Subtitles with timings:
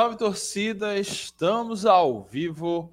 [0.00, 2.90] Salve torcida, estamos ao vivo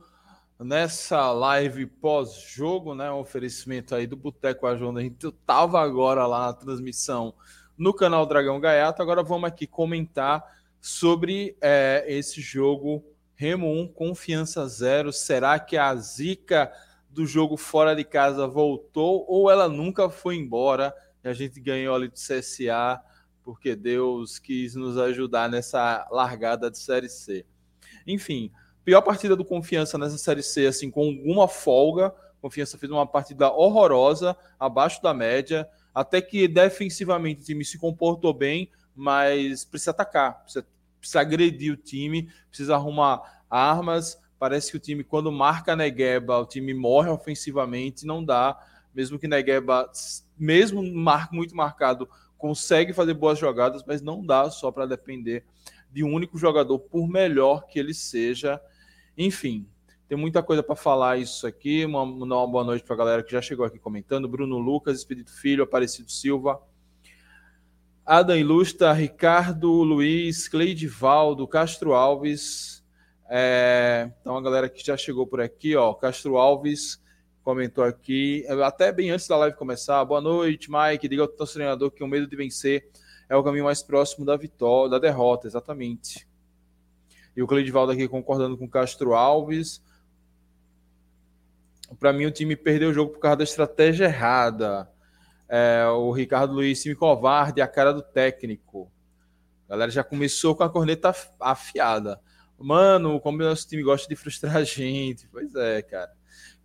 [0.59, 3.09] nessa live pós-jogo, né?
[3.09, 4.99] Um oferecimento aí do Boteco Ajuda.
[4.99, 7.33] A gente tava agora lá na transmissão
[7.77, 9.01] no canal Dragão Gaiato.
[9.01, 10.43] Agora vamos aqui comentar
[10.81, 13.01] sobre é, esse jogo
[13.35, 15.13] Remo 1, confiança zero.
[15.13, 16.69] Será que a zica
[17.09, 20.93] do jogo fora de casa voltou ou ela nunca foi embora?
[21.23, 23.01] E a gente ganhou ali do CSA
[23.47, 27.45] porque Deus quis nos ajudar nessa largada de Série C.
[28.05, 28.51] Enfim,
[28.83, 32.13] pior partida do Confiança nessa Série C, assim, com alguma folga.
[32.41, 38.33] Confiança fez uma partida horrorosa, abaixo da média, até que defensivamente o time se comportou
[38.33, 40.67] bem, mas precisa atacar, precisa,
[40.99, 44.21] precisa agredir o time, precisa arrumar armas.
[44.37, 48.59] Parece que o time, quando marca Negueba, o time morre ofensivamente, não dá.
[48.93, 49.89] Mesmo que Negueba,
[50.37, 55.43] mesmo mar, muito marcado consegue fazer boas jogadas, mas não dá só para depender
[55.91, 58.61] de um único jogador, por melhor que ele seja.
[59.17, 59.67] Enfim,
[60.07, 61.85] tem muita coisa para falar isso aqui.
[61.85, 64.27] Uma, uma boa noite para a galera que já chegou aqui comentando.
[64.27, 66.61] Bruno Lucas, Espírito Filho, Aparecido Silva,
[68.05, 72.83] Adam Ilustra, Ricardo Luiz, Cleidivaldo, Castro Alves.
[73.29, 77.01] É, então a galera que já chegou por aqui, ó, Castro Alves,
[77.47, 80.03] comentou aqui, até bem antes da live começar.
[80.03, 81.07] Boa noite, Mike.
[81.07, 82.89] Diga ao teu treinador que o medo de vencer
[83.29, 86.27] é o caminho mais próximo da vitória, da derrota, exatamente.
[87.33, 89.81] E o Cleidivaldo aqui concordando com Castro Alves.
[91.97, 94.91] Para mim, o time perdeu o jogo por causa da estratégia errada.
[95.47, 98.91] É, o Ricardo Luiz, time covarde, a cara do técnico.
[99.67, 102.19] A galera já começou com a corneta afiada.
[102.59, 105.29] Mano, como o nosso time gosta de frustrar a gente.
[105.29, 106.16] Pois é, cara.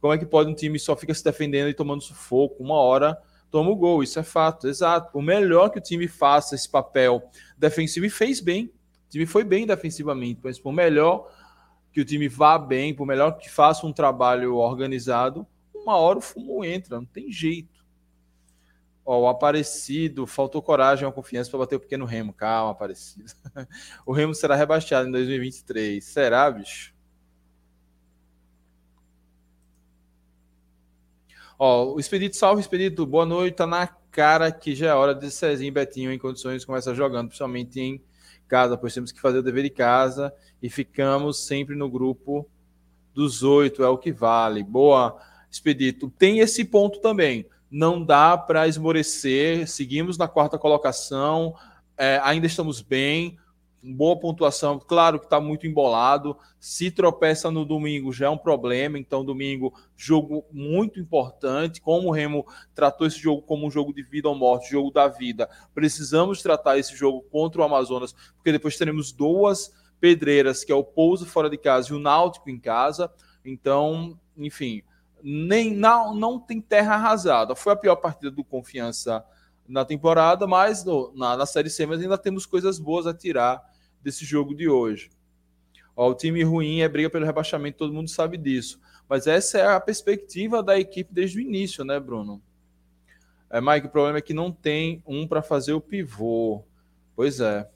[0.03, 2.61] Como é que pode um time só fica se defendendo e tomando sufoco?
[2.61, 3.17] Uma hora
[3.53, 5.17] toma o gol, isso é fato, exato.
[5.17, 7.23] O melhor que o time faça esse papel
[7.57, 8.65] defensivo e fez bem.
[8.65, 11.31] O time foi bem defensivamente, mas por melhor
[11.93, 16.23] que o time vá bem, por melhor que faça um trabalho organizado, uma hora o
[16.23, 17.87] fumo entra, não tem jeito.
[19.07, 22.33] Ó, o Aparecido, faltou coragem ou confiança para bater o pequeno Remo.
[22.33, 23.33] Calma, Aparecido.
[24.05, 26.05] o Remo será rebaixado em 2023.
[26.05, 26.92] Será, bicho?
[31.59, 33.57] Ó, o Expedito, salve, Expedito, boa noite.
[33.57, 37.29] Tá na cara que já é hora de Cezinho e Betinho em condições começar jogando,
[37.29, 38.03] principalmente em
[38.49, 40.33] casa, pois temos que fazer o dever de casa
[40.63, 42.49] e ficamos sempre no grupo
[43.15, 44.63] dos oito, é o que vale.
[44.63, 45.17] Boa,
[45.51, 46.11] Expedito.
[46.19, 47.47] Tem esse ponto também.
[47.71, 51.55] Não dá para esmorecer, seguimos na quarta colocação,
[51.97, 53.39] é, ainda estamos bem,
[53.83, 54.79] boa pontuação.
[54.79, 56.37] Claro que está muito embolado.
[56.61, 58.99] Se tropeça no domingo já é um problema.
[58.99, 61.81] Então, domingo, jogo muito importante.
[61.81, 65.09] Como o Remo tratou esse jogo como um jogo de vida ou morte, jogo da
[65.09, 70.75] vida, precisamos tratar esse jogo contra o Amazonas, porque depois teremos duas pedreiras, que é
[70.75, 73.13] o Pouso fora de casa e o Náutico em casa.
[73.45, 74.83] Então, enfim,
[75.23, 77.55] nem não, não tem terra arrasada.
[77.57, 79.25] Foi a pior partida do Confiança
[79.69, 83.72] na temporada, mas no, na, na Série C, mas ainda temos coisas boas a tirar
[84.03, 85.11] desse jogo de hoje.
[85.97, 88.81] Ó, o time ruim é briga pelo rebaixamento, todo mundo sabe disso.
[89.09, 92.41] Mas essa é a perspectiva da equipe desde o início, né, Bruno?
[93.51, 96.65] É, Mike, o problema é que não tem um para fazer o pivô.
[97.15, 97.69] Pois é.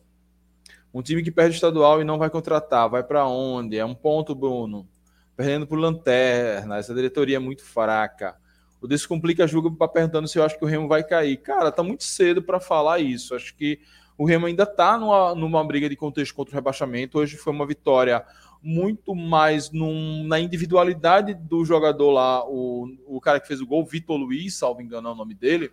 [0.92, 3.76] Um time que perde o estadual e não vai contratar, vai para onde?
[3.76, 4.88] É um ponto, Bruno.
[5.37, 8.34] Perdendo por lanterna, essa diretoria é muito fraca.
[8.81, 11.37] O Descomplica julga para perguntando se eu acho que o Remo vai cair.
[11.37, 13.34] Cara, tá muito cedo para falar isso.
[13.34, 13.81] Acho que
[14.19, 17.19] o Remo ainda está numa, numa briga de contexto contra o rebaixamento.
[17.19, 18.25] Hoje foi uma vitória
[18.62, 23.85] muito mais num, na individualidade do jogador lá, o, o cara que fez o gol,
[23.85, 25.70] Vitor Luiz, salvo engano é o nome dele.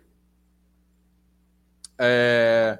[1.98, 2.78] É,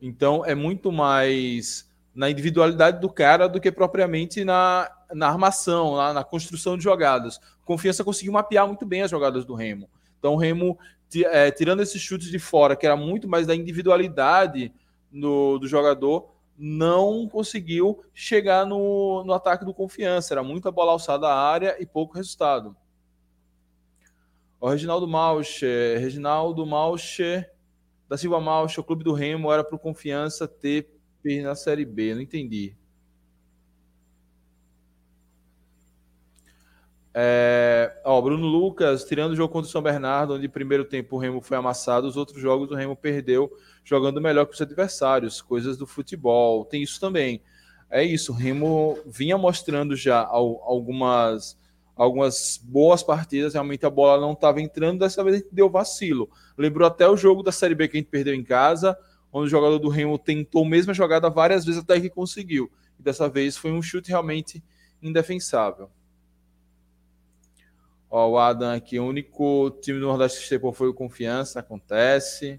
[0.00, 6.14] então é muito mais na individualidade do cara do que propriamente na, na armação, na,
[6.14, 7.38] na construção de jogadas.
[7.64, 9.90] Confiança conseguiu mapear muito bem as jogadas do Remo.
[10.18, 10.78] Então o Remo
[11.14, 14.72] é, tirando esses chutes de fora, que era muito mais da individualidade
[15.10, 20.34] no, do jogador, não conseguiu chegar no, no ataque do confiança.
[20.34, 22.76] Era muita bola alçada à área e pouco resultado.
[24.60, 27.52] O Reginaldo Malcher, Reginaldo Malcher,
[28.08, 30.88] da Silva Malcher, o clube do Remo era para o confiança ter
[31.42, 32.14] na Série B.
[32.14, 32.76] Não entendi.
[37.18, 41.18] É, ó, Bruno Lucas, tirando o jogo contra o São Bernardo, onde primeiro tempo o
[41.18, 43.50] Remo foi amassado, os outros jogos o Remo perdeu
[43.82, 46.66] jogando melhor que os adversários, coisas do futebol.
[46.66, 47.40] Tem isso também.
[47.88, 51.58] É isso, o Remo vinha mostrando já algumas,
[51.94, 56.28] algumas boas partidas, realmente a bola não estava entrando, dessa vez a gente deu vacilo.
[56.58, 58.94] Lembrou até o jogo da Série B que a gente perdeu em casa,
[59.32, 62.70] onde o jogador do Remo tentou a mesma jogada várias vezes até que conseguiu.
[63.00, 64.62] E dessa vez foi um chute realmente
[65.02, 65.88] indefensável.
[68.16, 72.58] Ó, o Adam aqui, o único time do Nordeste que estepou foi o Confiança, acontece.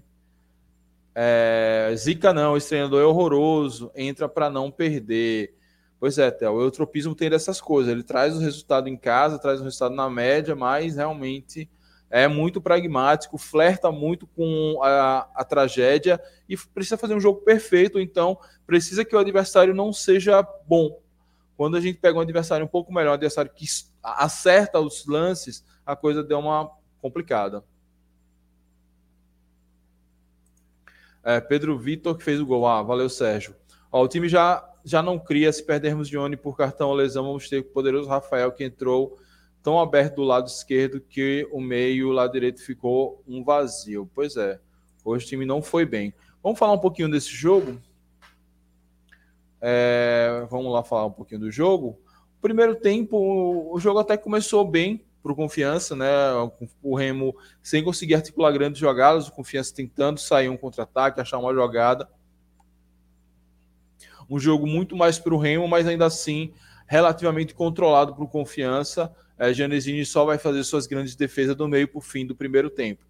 [1.12, 5.56] É, Zica não, esse treinador é horroroso, entra para não perder.
[5.98, 7.90] Pois é, Théo, o eutropismo tem dessas coisas.
[7.90, 11.68] Ele traz o resultado em casa, traz o resultado na média, mas realmente
[12.08, 17.98] é muito pragmático, flerta muito com a, a, tragédia e precisa fazer um jogo perfeito,
[17.98, 21.00] então precisa que o adversário não seja bom.
[21.56, 23.64] Quando a gente pega um adversário um pouco melhor, um adversário que
[24.02, 27.64] acerta os lances, a coisa deu uma complicada.
[31.22, 32.66] É, Pedro Vitor que fez o gol.
[32.66, 33.54] Ah, valeu, Sérgio.
[33.90, 35.52] Ó, o time já já não cria.
[35.52, 39.18] Se perdermos Johnny por cartão ou lesão, vamos ter o poderoso Rafael que entrou
[39.62, 44.10] tão aberto do lado esquerdo que o meio, o lado direito ficou um vazio.
[44.14, 44.60] Pois é,
[45.04, 46.14] hoje o time não foi bem.
[46.42, 47.80] Vamos falar um pouquinho desse jogo?
[49.60, 52.00] É, vamos lá falar um pouquinho do jogo.
[52.40, 53.16] Primeiro tempo,
[53.72, 56.06] o jogo até começou bem para o Confiança, né?
[56.82, 61.52] O Remo sem conseguir articular grandes jogadas, o Confiança tentando sair um contra-ataque, achar uma
[61.52, 62.08] jogada
[64.28, 66.52] um jogo muito mais para o Remo, mas ainda assim
[66.86, 69.14] relativamente controlado para o Confiança.
[69.38, 72.68] É, Janesini só vai fazer suas grandes defesas do meio para o fim do primeiro
[72.68, 73.04] tempo.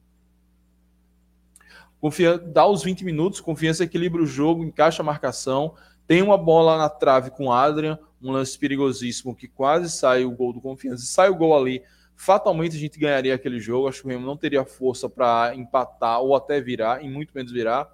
[2.00, 5.74] Confiança, dá os 20 minutos, Confiança equilibra o jogo, encaixa a marcação,
[6.06, 10.52] tem uma bola na trave com Adrian, um lance perigosíssimo que quase sai o gol
[10.52, 11.04] do Confiança.
[11.04, 11.82] Se sai o gol ali,
[12.16, 13.88] fatalmente a gente ganharia aquele jogo.
[13.88, 17.52] Acho que o Remo não teria força para empatar ou até virar, e muito menos
[17.52, 17.88] virar.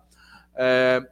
[0.54, 1.02] É,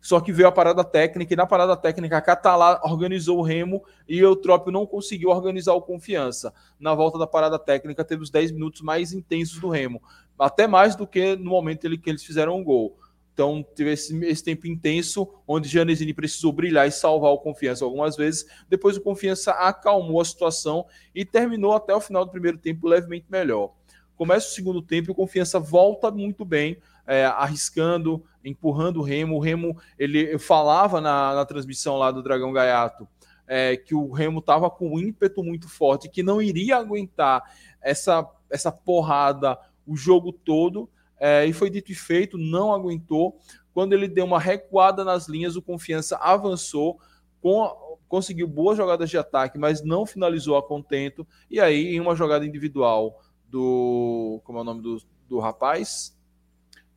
[0.00, 3.82] só que veio a parada técnica, e na parada técnica a Catalá organizou o Remo
[4.08, 6.52] e o Eutrópio não conseguiu organizar o Confiança.
[6.78, 10.02] Na volta da parada técnica, teve os 10 minutos mais intensos do Remo,
[10.38, 12.98] até mais do que no momento que eles fizeram um gol.
[13.34, 18.16] Então, teve esse, esse, tempo intenso, onde Janesini precisou brilhar e salvar o Confiança algumas
[18.16, 18.46] vezes.
[18.68, 23.26] Depois, o Confiança acalmou a situação e terminou até o final do primeiro tempo levemente
[23.28, 23.72] melhor.
[24.16, 29.34] Começa o segundo tempo e o Confiança volta muito bem, é, arriscando, empurrando o Remo.
[29.34, 33.08] O Remo, ele falava na, na transmissão lá do Dragão Gaiato
[33.46, 37.42] é, que o Remo estava com um ímpeto muito forte, que não iria aguentar
[37.80, 40.88] essa, essa porrada o jogo todo.
[41.18, 43.38] É, e foi dito e feito, não aguentou.
[43.72, 47.00] Quando ele deu uma recuada nas linhas, o Confiança avançou,
[47.40, 51.26] com, conseguiu boas jogadas de ataque, mas não finalizou a contento.
[51.50, 54.40] E aí, em uma jogada individual do.
[54.44, 56.16] Como é o nome do, do rapaz?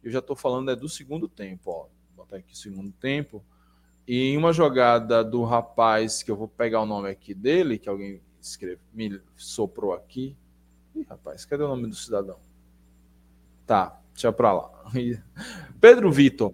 [0.04, 1.88] Eu já estou falando é do segundo tempo, ó.
[2.16, 3.44] Vou botar aqui segundo tempo.
[4.08, 7.90] E em uma jogada do rapaz, que eu vou pegar o nome aqui dele, que
[7.90, 10.38] alguém escreve, me soprou aqui.
[10.96, 12.40] Ih, rapaz, cadê o nome do cidadão?
[13.66, 14.70] Tá, deixa pra lá.
[15.80, 16.54] Pedro Vitor.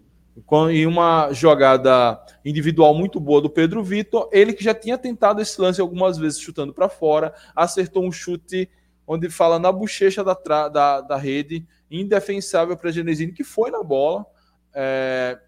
[0.71, 5.61] Em uma jogada individual muito boa do Pedro Vitor, ele que já tinha tentado esse
[5.61, 8.67] lance algumas vezes chutando para fora, acertou um chute
[9.05, 10.33] onde fala na bochecha da,
[10.69, 14.25] da, da rede, indefensável para Genesini, que foi na bola.
[14.73, 15.39] É,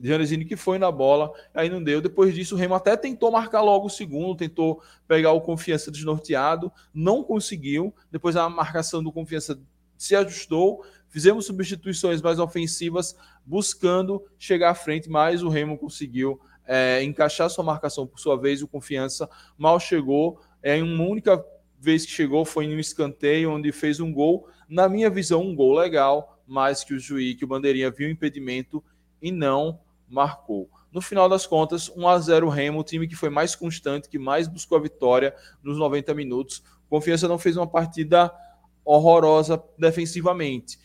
[0.00, 2.00] Genesini que foi na bola, aí não deu.
[2.00, 6.72] Depois disso, o Remo até tentou marcar logo o segundo, tentou pegar o confiança desnorteado,
[6.92, 7.94] não conseguiu.
[8.10, 9.58] Depois a marcação do confiança
[9.96, 17.02] se ajustou, fizemos substituições mais ofensivas, buscando chegar à frente, mas o Remo conseguiu é,
[17.02, 18.62] encaixar sua marcação por sua vez.
[18.62, 21.44] O confiança mal chegou, é, em uma única
[21.78, 24.48] vez que chegou foi em um escanteio, onde fez um gol.
[24.68, 28.82] Na minha visão, um gol legal, mas que o juiz, que o Bandeirinha viu impedimento
[29.20, 30.70] e não marcou.
[30.90, 34.18] No final das contas, 1 a 0 Remo, o time que foi mais constante, que
[34.18, 36.62] mais buscou a vitória nos 90 minutos.
[36.88, 38.32] Confiança não fez uma partida
[38.84, 40.78] horrorosa defensivamente.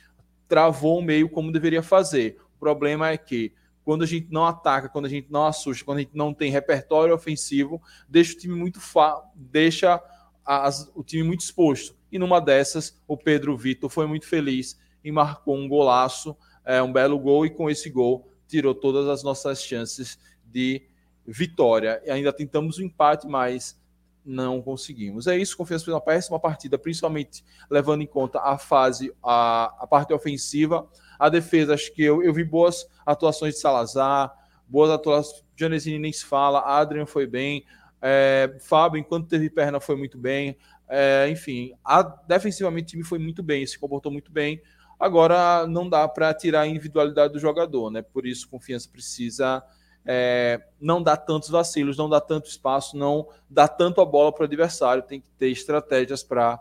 [0.48, 2.38] Travou o meio como deveria fazer.
[2.56, 3.54] O problema é que
[3.84, 6.52] quando a gente não ataca, quando a gente não assusta, quando a gente não tem
[6.52, 10.02] repertório ofensivo, deixa o time muito fa deixa
[10.46, 11.96] as, o time muito exposto.
[12.12, 16.92] E numa dessas, o Pedro Vitor foi muito feliz e marcou um golaço, é, um
[16.92, 20.82] belo gol, e com esse gol tirou todas as nossas chances de
[21.26, 22.02] vitória.
[22.06, 23.79] E ainda tentamos o um empate, mas
[24.26, 25.28] não conseguimos.
[25.28, 29.88] É isso, Confiança fez uma péssima partida, principalmente levando em conta a fase, a, a
[29.88, 30.88] parte ofensiva.
[31.18, 34.32] A defesa, acho que eu, eu vi boas atuações de Salazar,
[34.68, 37.66] boas atuações, Janesini nem se fala, Adrian foi bem,
[38.02, 40.58] é, Fábio, enquanto teve perna, foi muito bem.
[40.88, 44.62] É, enfim, a, defensivamente o time foi muito bem, se comportou muito bem.
[45.00, 48.02] Agora não dá para tirar a individualidade do jogador, né?
[48.02, 49.64] Por isso, confiança precisa
[50.12, 54.42] é, não dar tantos vacilos, não dar tanto espaço, não dar tanto a bola para
[54.42, 55.04] o adversário.
[55.04, 56.60] Tem que ter estratégias para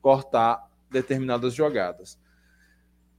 [0.00, 2.16] cortar determinadas jogadas.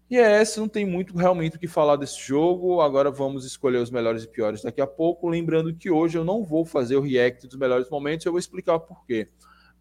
[0.10, 2.80] E é essa, não tem muito realmente o que falar desse jogo.
[2.80, 5.28] Agora vamos escolher os melhores e piores daqui a pouco.
[5.28, 8.80] Lembrando que hoje eu não vou fazer o react dos melhores momentos, eu vou explicar
[8.80, 9.28] por quê.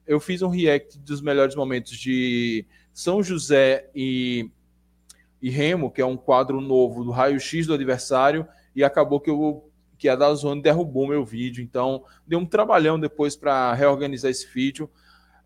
[0.05, 4.51] Eu fiz um react dos melhores momentos de São José e,
[5.41, 9.71] e Remo, que é um quadro novo do raio-x do adversário, e acabou que eu
[9.99, 11.63] que a da Zone derrubou meu vídeo.
[11.63, 14.91] Então, deu um trabalhão depois para reorganizar esse vídeo.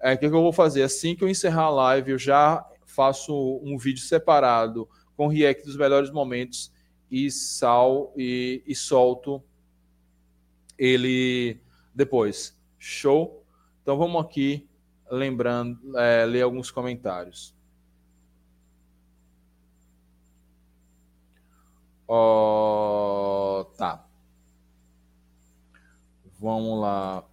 [0.00, 0.82] É, o que, que eu vou fazer?
[0.82, 5.76] Assim que eu encerrar a live, eu já faço um vídeo separado com react dos
[5.76, 6.72] melhores momentos
[7.10, 9.42] e sal e, e solto
[10.78, 11.60] ele
[11.94, 12.56] depois.
[12.78, 13.44] Show?
[13.82, 14.68] Então vamos aqui
[15.10, 17.54] lembrando, é, ler alguns comentários.
[22.06, 24.07] Oh, tá.
[26.38, 27.24] Vamos lá.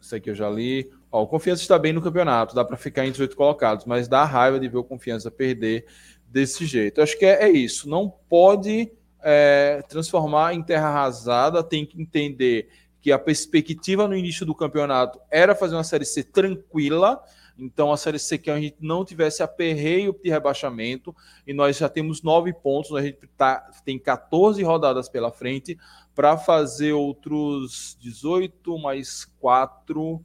[0.00, 0.90] Isso aqui eu já li.
[1.10, 4.24] Ó, o Confiança está bem no campeonato, dá para ficar em 18 colocados, mas dá
[4.24, 5.86] raiva de ver o Confiança perder
[6.26, 7.00] desse jeito.
[7.00, 7.88] Acho que é, é isso.
[7.88, 12.68] Não pode é, transformar em terra arrasada, tem que entender
[13.00, 17.22] que a perspectiva no início do campeonato era fazer uma Série C tranquila,
[17.58, 21.14] então a Série C que a gente não tivesse aperreio de rebaixamento,
[21.46, 25.76] e nós já temos nove pontos, a gente tá, tem 14 rodadas pela frente
[26.14, 30.24] para fazer outros 18 mais 4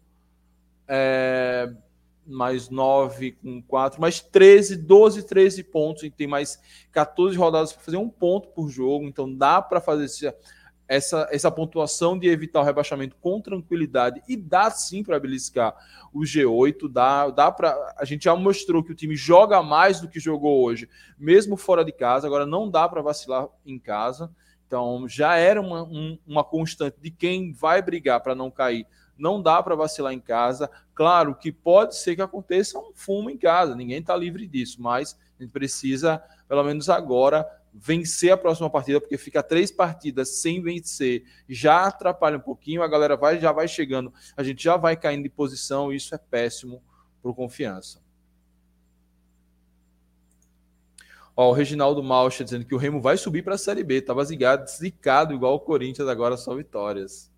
[0.88, 1.74] é,
[2.26, 6.04] mais 9 com 4, mais 13, 12, 13 pontos.
[6.04, 6.60] Gente tem mais
[6.92, 10.36] 14 rodadas para fazer um ponto por jogo, então dá para fazer essa,
[10.88, 15.76] essa, essa pontuação de evitar o rebaixamento com tranquilidade e dá sim para beliscar
[16.14, 16.92] o G8.
[16.92, 17.96] Dá, dá para.
[17.98, 21.84] A gente já mostrou que o time joga mais do que jogou hoje, mesmo fora
[21.84, 22.28] de casa.
[22.28, 24.30] Agora não dá para vacilar em casa.
[24.68, 28.88] Então já era uma, um, uma constante de quem vai brigar para não cair
[29.18, 30.70] não dá para vacilar em casa.
[30.94, 35.18] Claro que pode ser que aconteça um fumo em casa, ninguém está livre disso, mas
[35.40, 40.62] a gente precisa, pelo menos agora, vencer a próxima partida, porque fica três partidas sem
[40.62, 44.96] vencer, já atrapalha um pouquinho, a galera vai, já vai chegando, a gente já vai
[44.96, 46.84] caindo de posição, e isso é péssimo
[47.22, 48.04] para confiança.
[51.36, 53.96] Ó, o Reginaldo Malcha dizendo que o Remo vai subir para a Série B.
[53.96, 57.33] Estava zicado, zicado igual o Corinthians, agora só vitórias.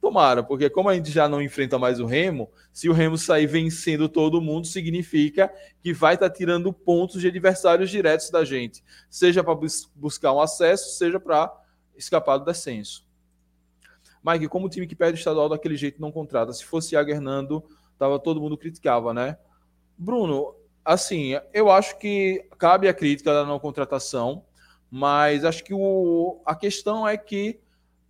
[0.00, 3.46] Tomara, porque como a gente já não enfrenta mais o Remo, se o Remo sair
[3.46, 8.82] vencendo todo mundo, significa que vai estar tá tirando pontos de adversários diretos da gente,
[9.08, 11.52] seja para bus buscar um acesso, seja para
[11.96, 13.06] escapar do descenso.
[14.24, 16.52] Mike, como o time que perde o estadual daquele jeito não contrata?
[16.52, 17.64] Se fosse Iago Hernando,
[17.98, 19.38] tava, todo mundo criticava, né?
[19.96, 24.44] Bruno, assim, eu acho que cabe a crítica da não contratação,
[24.90, 27.60] mas acho que o, a questão é que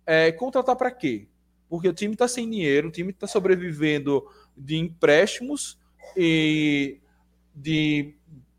[0.05, 1.27] é, contratar para quê?
[1.69, 4.25] Porque o time está sem dinheiro, o time está sobrevivendo
[4.57, 5.79] de empréstimos
[6.17, 6.99] e
[7.53, 8.15] de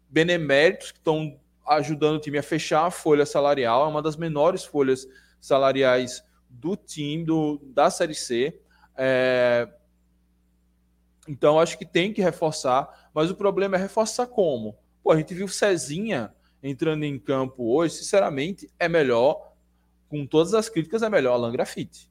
[0.09, 4.64] beneméritos que estão ajudando o time a fechar a folha salarial, é uma das menores
[4.64, 5.07] folhas
[5.40, 8.61] salariais do time, do, da Série C.
[8.97, 9.69] É...
[11.29, 14.76] Então, acho que tem que reforçar, mas o problema é reforçar como?
[15.02, 19.52] Pô, a gente viu Cezinha entrando em campo hoje, sinceramente, é melhor,
[20.09, 22.10] com todas as críticas, é melhor Alan Grafite.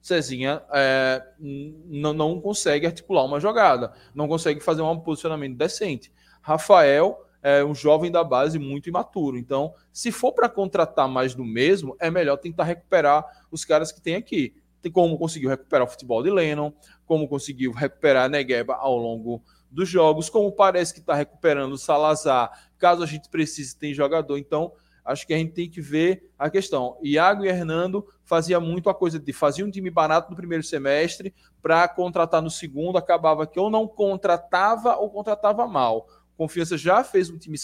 [0.00, 6.12] Cezinha é, não, não consegue articular uma jogada, não consegue fazer um posicionamento decente.
[6.40, 9.36] Rafael é um jovem da base muito imaturo.
[9.36, 14.00] Então, se for para contratar mais do mesmo, é melhor tentar recuperar os caras que
[14.00, 14.54] tem aqui.
[14.82, 16.72] Tem como conseguiu recuperar o futebol de Lennon,
[17.06, 21.78] como conseguiu recuperar a Negueba ao longo dos jogos, como parece que está recuperando o
[21.78, 24.36] Salazar, caso a gente precise ter jogador.
[24.36, 24.72] Então,
[25.04, 26.96] acho que a gente tem que ver a questão.
[27.02, 31.34] Iago e Hernando fazia muito a coisa de fazer um time barato no primeiro semestre
[31.62, 36.06] para contratar no segundo, acabava que ou não contratava ou contratava mal.
[36.36, 37.58] Confiança já fez um time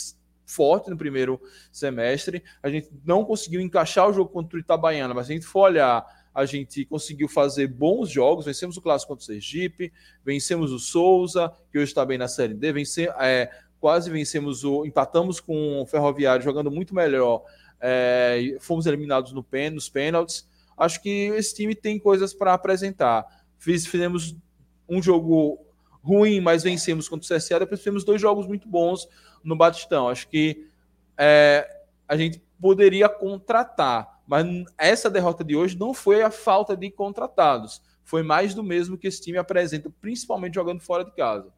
[0.47, 1.40] forte no primeiro
[1.73, 5.62] semestre, a gente não conseguiu encaixar o jogo contra o Itabaiana, mas a gente for
[5.62, 9.93] olhar, a gente conseguiu fazer bons jogos, vencemos o Clássico contra o Sergipe,
[10.25, 14.85] vencemos o Souza, que hoje está bem na Série D, vencer, é, quase vencemos o.
[14.85, 17.42] empatamos com o Ferroviário jogando muito melhor.
[17.80, 20.49] É, fomos eliminados no pen, nos pênaltis.
[20.76, 23.26] Acho que esse time tem coisas para apresentar.
[23.59, 24.37] Fiz, fizemos
[24.88, 25.59] um jogo
[26.02, 27.59] ruim, mas vencemos contra o CSA.
[27.61, 29.09] Depois fizemos dois jogos muito bons
[29.42, 30.09] no Batistão.
[30.09, 30.68] Acho que
[31.16, 31.68] é,
[32.06, 34.47] a gente poderia contratar, mas
[34.78, 37.83] essa derrota de hoje não foi a falta de contratados.
[38.04, 41.52] Foi mais do mesmo que esse time apresenta, principalmente jogando fora de casa.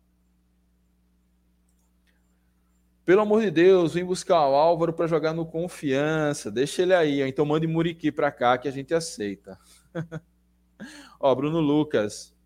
[3.08, 6.50] Pelo amor de Deus, vem buscar o Álvaro para jogar no confiança.
[6.50, 7.22] Deixa ele aí.
[7.22, 9.58] Então mande Muriqui para cá que a gente aceita.
[11.18, 12.36] Ó, Bruno Lucas.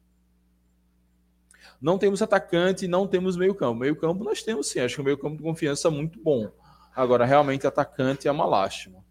[1.81, 3.81] Não temos atacante, não temos meio-campo.
[3.81, 6.49] Meio-campo nós temos sim, acho que o meio-campo de confiança é muito bom.
[6.95, 9.05] Agora, realmente, atacante é uma lástima.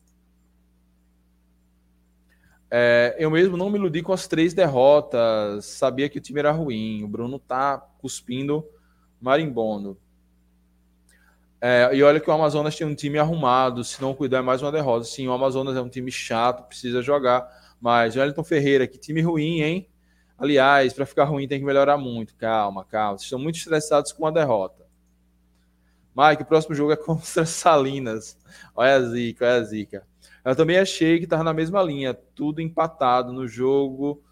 [2.71, 6.51] É, eu mesmo não me iludi com as três derrotas, sabia que o time era
[6.53, 7.03] ruim.
[7.03, 8.65] O Bruno tá cuspindo
[9.19, 9.99] marimbondo.
[11.63, 14.63] É, e olha que o Amazonas tem um time arrumado, se não cuidar é mais
[14.63, 15.05] uma derrota.
[15.05, 17.47] Sim, o Amazonas é um time chato, precisa jogar.
[17.79, 19.87] Mas Wellington Ferreira, que time ruim, hein?
[20.37, 22.35] Aliás, para ficar ruim tem que melhorar muito.
[22.35, 23.17] Calma, calma.
[23.17, 24.87] Vocês estão muito estressados com a derrota.
[26.15, 28.35] Mike, o próximo jogo é contra Salinas.
[28.75, 30.07] Olha a zica, olha a zica.
[30.43, 34.23] Eu também achei que estava na mesma linha, tudo empatado no jogo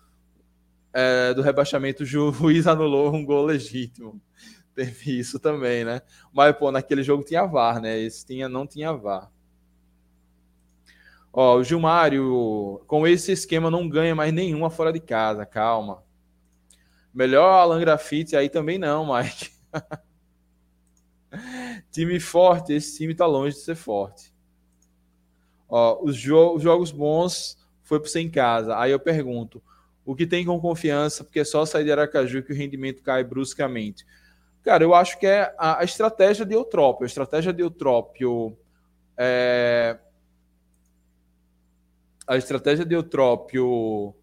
[0.92, 2.02] é, do rebaixamento.
[2.02, 4.20] O juiz anulou um gol legítimo.
[4.80, 6.02] Teve isso também, né?
[6.32, 8.00] Mas, pô, naquele jogo tinha VAR, né?
[8.00, 9.30] Esse tinha, não tinha VAR.
[11.34, 16.02] Ó, o Gilmário, com esse esquema não ganha mais nenhuma fora de casa, calma.
[17.14, 19.52] Melhor Alan Grafite aí também não, Mike.
[21.92, 24.34] time forte, esse time tá longe de ser forte.
[25.68, 28.80] Ó, os, jo os jogos bons foi para você em casa.
[28.80, 29.62] Aí eu pergunto,
[30.06, 33.24] o que tem com confiança, porque é só sair de Aracaju que o rendimento cai
[33.24, 34.06] bruscamente.
[34.64, 37.04] Cara, eu acho que é a, a estratégia de Eutrópio.
[37.04, 38.58] A estratégia de Eutrópio.
[39.18, 39.98] É...
[42.28, 44.16] A estratégia de Eutrópio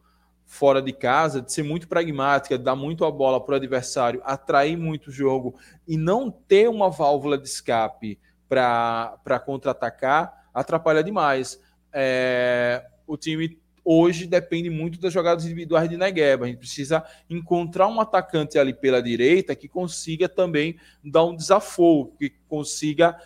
[0.46, 4.22] fora de casa, de ser muito pragmática, de dar muito a bola para o adversário,
[4.24, 11.60] atrair muito o jogo e não ter uma válvula de escape para contra-atacar, atrapalha demais.
[11.92, 12.86] É...
[13.06, 16.44] O time hoje depende muito das jogadas individuais de Negueba.
[16.44, 22.12] A gente precisa encontrar um atacante ali pela direita que consiga também dar um desafio,
[22.18, 23.16] que consiga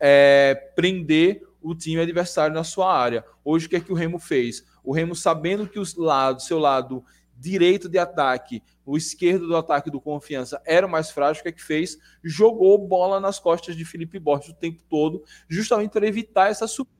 [0.00, 3.22] é, prender o time adversário na sua área.
[3.44, 4.64] Hoje, o que é que o Remo fez?
[4.82, 7.04] O Remo, sabendo que os lados, seu lado
[7.38, 11.50] direito de ataque, o esquerdo do ataque do Confiança era o mais frágil, o que
[11.50, 11.98] é que fez?
[12.24, 16.95] Jogou bola nas costas de Felipe Borges o tempo todo, justamente para evitar essa subida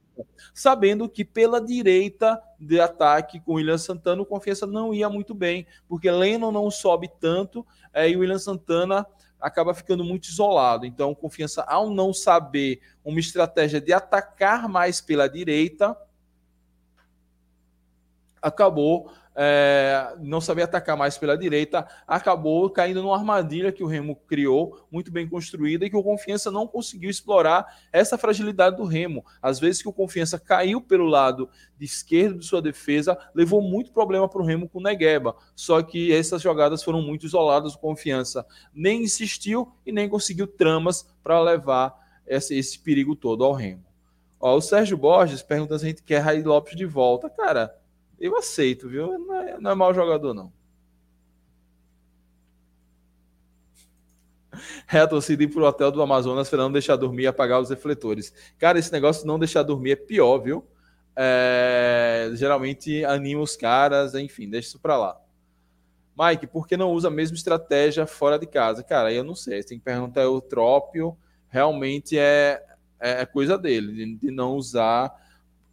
[0.55, 5.35] sabendo que pela direita de ataque com o William Santana, o Confiança não ia muito
[5.35, 9.07] bem, porque Lennon não sobe tanto é, e o William Santana
[9.40, 10.87] acaba ficando muito isolado.
[10.87, 15.96] Então, Confiança, ao não saber uma estratégia de atacar mais pela direita,
[18.40, 24.16] acabou é, não sabia atacar mais pela direita, acabou caindo numa armadilha que o Remo
[24.27, 29.25] criou, muito bem construída, e que o Confiança não conseguiu explorar essa fragilidade do Remo.
[29.42, 33.92] Às vezes que o Confiança caiu pelo lado de esquerdo de sua defesa, levou muito
[33.92, 35.37] problema para o Remo com o Negueba.
[35.55, 41.07] Só que essas jogadas foram muito isoladas, o Confiança nem insistiu e nem conseguiu tramas
[41.22, 41.94] para levar
[42.27, 43.85] esse, esse, perigo todo ao Remo.
[44.40, 47.29] Ó, o Sérgio Borges pergunta se a gente quer Rai Lopes de volta.
[47.29, 47.75] Cara,
[48.18, 49.18] eu aceito, viu?
[49.18, 50.52] Não é, não é mau jogador, não.
[54.90, 57.70] É a torcida ir pro hotel do Amazonas para não deixar dormir e apagar os
[57.70, 58.33] refletores.
[58.59, 60.66] Cara, esse negócio de não deixar dormir é pior, viu?
[61.14, 65.20] É, geralmente anima os caras, enfim, deixa isso para lá.
[66.18, 68.83] Mike, por que não usa a mesma estratégia fora de casa?
[68.83, 69.62] Cara, eu não sei.
[69.62, 71.16] Tem que perguntar o Trópio.
[71.48, 72.62] Realmente é,
[72.98, 75.14] é coisa dele, de, de não usar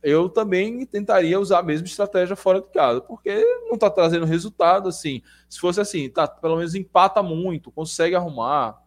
[0.03, 3.33] eu também tentaria usar a mesma estratégia fora de casa, porque
[3.67, 5.21] não está trazendo resultado assim.
[5.49, 8.83] Se fosse assim, tá, pelo menos empata muito, consegue arrumar.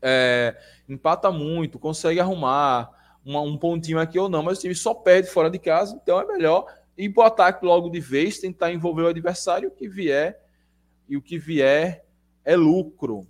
[0.00, 0.56] É,
[0.88, 2.90] empata muito, consegue arrumar
[3.24, 6.18] uma, um pontinho aqui ou não, mas o time só perde fora de casa, então
[6.18, 9.88] é melhor ir para o ataque logo de vez, tentar envolver o adversário, o que
[9.88, 10.40] vier,
[11.08, 12.06] e o que vier
[12.42, 13.26] é lucro.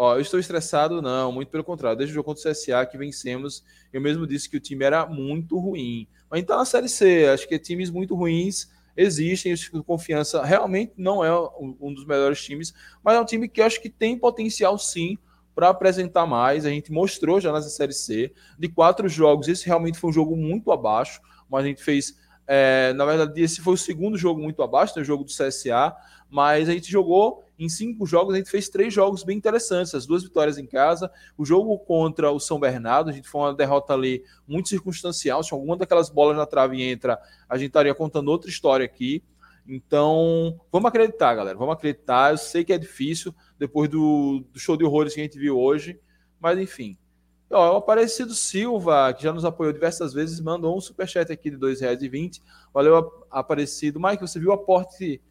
[0.00, 1.98] Ó, eu estou estressado, não, muito pelo contrário.
[1.98, 5.04] Desde o jogo contra o CSA que vencemos, eu mesmo disse que o time era
[5.04, 6.06] muito ruim.
[6.30, 11.24] Mas então na Série C, acho que times muito ruins existem, o Confiança realmente não
[11.24, 11.36] é
[11.80, 15.18] um dos melhores times, mas é um time que eu acho que tem potencial sim
[15.52, 16.64] para apresentar mais.
[16.64, 20.36] A gente mostrou já nessa Série C, de quatro jogos, esse realmente foi um jogo
[20.36, 24.62] muito abaixo, mas a gente fez, é, na verdade, esse foi o segundo jogo muito
[24.62, 25.92] abaixo, no né, jogo do CSA,
[26.30, 30.06] mas a gente jogou em cinco jogos, a gente fez três jogos bem interessantes, as
[30.06, 33.92] duas vitórias em casa, o jogo contra o São Bernardo, a gente foi uma derrota
[33.92, 37.18] ali muito circunstancial, se alguma daquelas bolas na trave entra,
[37.48, 39.22] a gente estaria contando outra história aqui,
[39.66, 44.76] então, vamos acreditar, galera, vamos acreditar, eu sei que é difícil, depois do, do show
[44.76, 46.00] de horrores que a gente viu hoje,
[46.40, 46.96] mas enfim,
[47.50, 51.56] Ó, o Aparecido Silva, que já nos apoiou diversas vezes, mandou um superchat aqui de
[51.56, 52.42] R$ 2,20.
[52.74, 53.98] Valeu, Aparecido.
[53.98, 55.22] Mike, você viu o aporte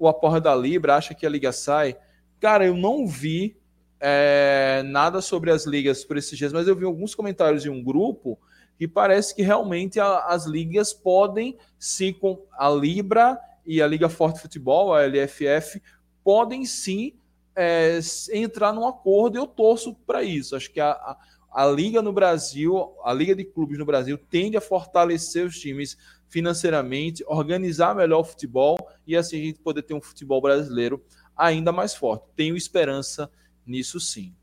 [0.00, 1.94] o aporte da Libra, acha que a liga sai.
[2.40, 3.60] Cara, eu não vi
[4.00, 7.84] é, nada sobre as ligas por esses dias, mas eu vi alguns comentários em um
[7.84, 8.38] grupo
[8.78, 14.08] que parece que realmente a, as ligas podem se com a Libra e a Liga
[14.08, 15.82] Forte Futebol, a LFF,
[16.24, 17.12] podem sim
[17.54, 18.00] é,
[18.32, 20.56] entrar num acordo e eu torço para isso.
[20.56, 21.18] Acho que a, a,
[21.52, 25.98] a, Liga no Brasil, a Liga de Clubes no Brasil, tende a fortalecer os times
[26.30, 31.04] financeiramente, organizar melhor o futebol e assim a gente poder ter um futebol brasileiro
[31.36, 32.24] ainda mais forte.
[32.36, 33.30] Tenho esperança
[33.66, 34.34] nisso sim.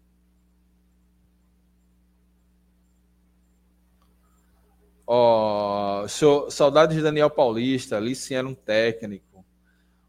[5.09, 9.45] Ó, oh, saudade de Daniel Paulista, ali sim era um técnico.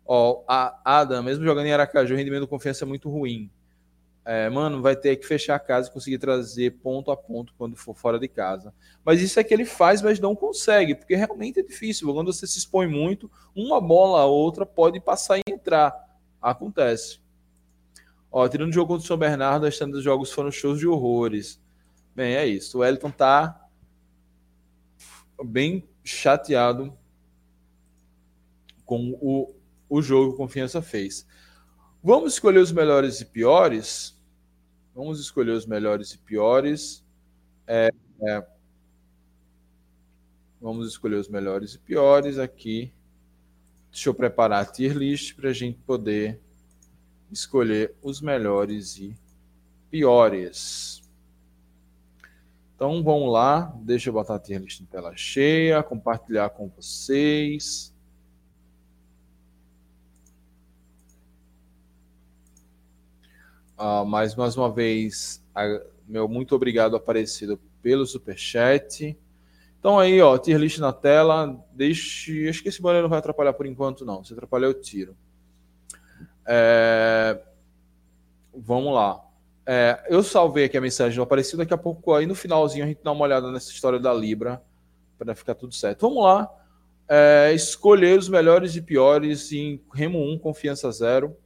[0.04, 3.48] Ó, oh, a Adam, mesmo jogando em Aracaju, rendimento de confiança é muito ruim.
[4.30, 7.74] É, mano, vai ter que fechar a casa e conseguir trazer ponto a ponto quando
[7.74, 8.74] for fora de casa.
[9.02, 12.12] Mas isso é que ele faz, mas não consegue, porque realmente é difícil.
[12.12, 15.94] Quando você se expõe muito, uma bola a outra pode passar e entrar.
[16.42, 17.20] Acontece.
[18.30, 21.58] Ó, tirando o jogo contra o São Bernardo, as dos jogos foram shows de horrores.
[22.14, 22.80] Bem, é isso.
[22.80, 23.66] O Elton tá
[25.42, 26.92] bem chateado
[28.84, 29.54] com o,
[29.88, 31.26] o jogo Confiança fez.
[32.04, 34.17] Vamos escolher os melhores e piores?
[34.98, 37.04] Vamos escolher os melhores e piores.
[37.68, 37.88] É,
[38.20, 38.46] é,
[40.61, 42.92] vamos escolher os melhores e piores aqui.
[43.92, 46.40] Deixa eu preparar a tier list para a gente poder
[47.30, 49.14] escolher os melhores e
[49.88, 51.00] piores.
[52.74, 57.94] Então vamos lá, deixa eu botar a tier list em tela cheia, compartilhar com vocês.
[63.78, 69.16] Uh, mais, mais uma vez, a, meu muito obrigado Aparecido pelo superchat.
[69.78, 71.64] Então aí, ó, tier list na tela.
[71.72, 72.48] Deixe.
[72.48, 74.24] Acho que esse banner não vai atrapalhar por enquanto, não.
[74.24, 75.16] Se atrapalhar, eu tiro.
[76.44, 77.40] É...
[78.52, 79.24] Vamos lá.
[79.70, 82.88] É, eu salvei aqui a mensagem do Aparecido, daqui a pouco aí no finalzinho a
[82.88, 84.62] gente dá uma olhada nessa história da Libra
[85.18, 86.08] para ficar tudo certo.
[86.08, 86.48] Vamos lá.
[87.06, 91.36] É, escolher os melhores e piores em Remo 1, confiança zero.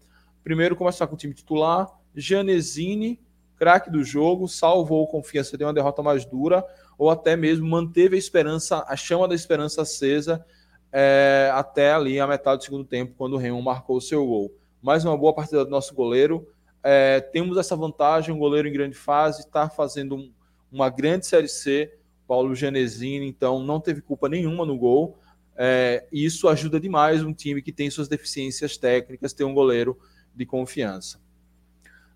[0.45, 1.89] Primeiro começar com o time titular.
[2.15, 3.21] Janesini,
[3.57, 6.65] craque do jogo, salvou confiança de uma derrota mais dura,
[6.99, 10.45] ou até mesmo manteve a esperança, a chama da esperança acesa
[10.93, 14.53] é, até ali a metade do segundo tempo, quando o Remo marcou o seu gol.
[14.83, 16.47] Mais uma boa partida do nosso goleiro
[16.83, 20.33] é, temos essa vantagem, um goleiro em grande fase, está fazendo um,
[20.71, 21.95] uma grande Série C,
[22.27, 25.17] Paulo Genesini, então não teve culpa nenhuma no gol.
[25.57, 29.97] É, isso ajuda demais um time que tem suas deficiências técnicas, ter um goleiro
[30.35, 31.21] de confiança.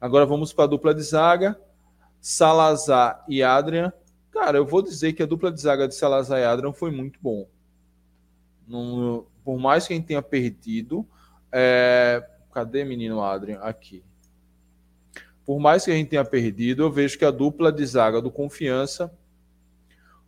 [0.07, 1.59] Agora vamos para a dupla de zaga,
[2.21, 3.93] Salazar e Adrian.
[4.31, 7.19] Cara, eu vou dizer que a dupla de zaga de Salazar e Adrian foi muito
[7.23, 7.49] bom.
[8.67, 11.07] No, por mais que a gente tenha perdido,
[11.53, 13.61] é, cadê menino Adrian?
[13.61, 14.05] Aqui
[15.47, 18.33] por mais que a gente tenha perdido, eu vejo que a dupla de zaga do
[18.33, 19.17] Confiança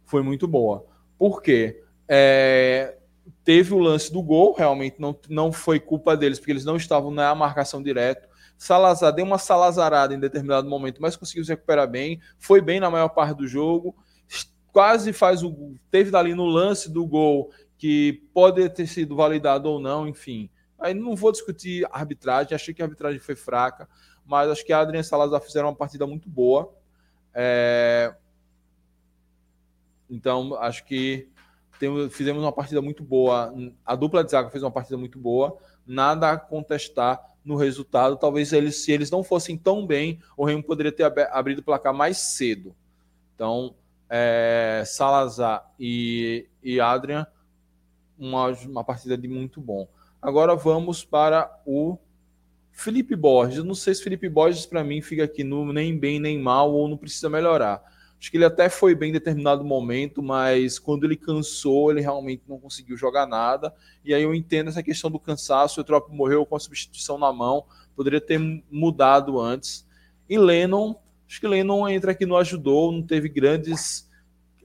[0.04, 0.86] foi muito boa.
[1.18, 1.82] Por quê?
[2.06, 2.96] É,
[3.42, 7.10] teve o lance do gol, realmente não, não foi culpa deles, porque eles não estavam
[7.10, 8.27] na marcação direto.
[8.58, 12.90] Salazar deu uma salazarada em determinado momento, mas conseguiu se recuperar bem, foi bem na
[12.90, 13.96] maior parte do jogo,
[14.72, 15.74] quase faz o.
[15.90, 20.50] Teve dali no lance do gol que pode ter sido validado ou não, enfim.
[20.78, 23.88] Aí não vou discutir a arbitragem, achei que a arbitragem foi fraca
[24.28, 26.70] mas acho que a Adriana Salazar fizeram uma partida muito boa.
[27.32, 28.14] É...
[30.10, 31.30] Então, acho que
[31.80, 33.52] temos, fizemos uma partida muito boa.
[33.86, 35.56] A dupla de zaga fez uma partida muito boa.
[35.86, 38.16] Nada a contestar no resultado.
[38.16, 41.94] Talvez eles, se eles não fossem tão bem, o Remo poderia ter abrido o placar
[41.94, 42.74] mais cedo.
[43.34, 43.74] Então,
[44.08, 47.26] é, Salazar e, e Adrian,
[48.18, 49.88] uma, uma partida de muito bom.
[50.20, 51.96] Agora vamos para o
[52.72, 56.20] Felipe Borges, eu não sei se Felipe Borges para mim fica aqui no nem bem
[56.20, 57.82] nem mal ou não precisa melhorar.
[58.20, 62.42] Acho que ele até foi bem em determinado momento, mas quando ele cansou, ele realmente
[62.48, 63.72] não conseguiu jogar nada.
[64.04, 65.80] E aí eu entendo essa questão do cansaço.
[65.80, 69.86] O Trop morreu com a substituição na mão, poderia ter mudado antes.
[70.28, 70.96] E Lennon,
[71.28, 74.08] acho que Lennon entra aqui não ajudou, não teve grandes.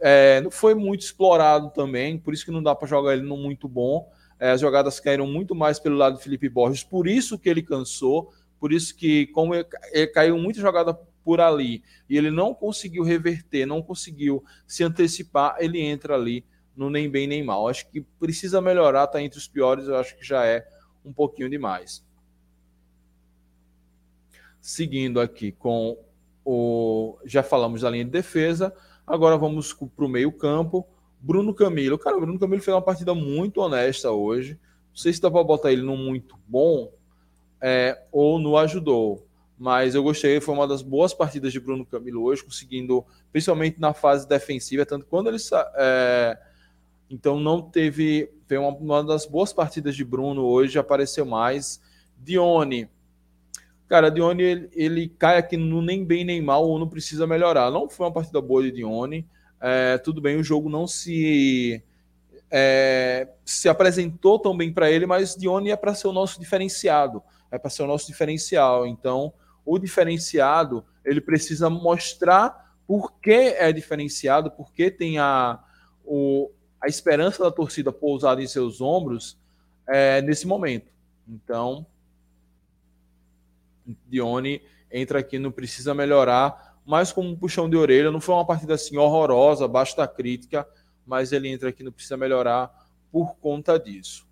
[0.01, 3.37] É, não foi muito explorado também, por isso que não dá para jogar ele no
[3.37, 4.11] muito bom.
[4.39, 7.61] É, as jogadas caíram muito mais pelo lado do Felipe Borges, por isso que ele
[7.61, 12.53] cansou, por isso que, como ele, ele caiu muita jogada por ali e ele não
[12.53, 17.67] conseguiu reverter, não conseguiu se antecipar, ele entra ali no nem bem nem mal.
[17.67, 20.67] Acho que precisa melhorar, tá entre os piores, eu acho que já é
[21.05, 22.05] um pouquinho demais.
[24.59, 25.97] Seguindo aqui com
[26.45, 27.17] o.
[27.25, 28.73] Já falamos da linha de defesa,
[29.05, 30.87] agora vamos para o meio-campo.
[31.19, 31.97] Bruno Camilo.
[31.97, 34.59] Cara, o Bruno Camilo fez uma partida muito honesta hoje.
[34.89, 36.91] Não sei se dá para botar ele no muito bom
[37.61, 39.25] é, ou no ajudou.
[39.57, 43.93] Mas eu gostei, foi uma das boas partidas de Bruno Camilo hoje, conseguindo, principalmente na
[43.93, 45.37] fase defensiva, tanto quando ele.
[45.75, 46.37] É,
[47.09, 48.29] Então não teve.
[48.47, 51.81] Foi uma, uma das boas partidas de Bruno hoje, apareceu mais.
[52.17, 52.89] Dione.
[53.87, 57.69] Cara, Dione ele, ele, cai aqui no nem bem nem mal ou não precisa melhorar.
[57.69, 59.27] Não foi uma partida boa de Dione.
[59.61, 61.81] É, tudo bem, o jogo não se
[62.51, 67.23] é, se apresentou tão bem para ele, mas Dione é para ser o nosso diferenciado,
[67.49, 68.85] é para ser o nosso diferencial.
[68.85, 69.33] Então,
[69.65, 75.59] o diferenciado ele precisa mostrar por que é diferenciado, por que tem a,
[76.03, 79.37] o, a esperança da torcida pousada em seus ombros
[79.87, 80.91] é, nesse momento.
[81.27, 81.85] Então,
[84.07, 88.45] Dione entra aqui, não precisa melhorar, mas como um puxão de orelha, não foi uma
[88.45, 90.67] partida assim horrorosa, abaixo da crítica,
[91.05, 92.71] mas ele entra aqui, não precisa melhorar
[93.11, 94.27] por conta disso.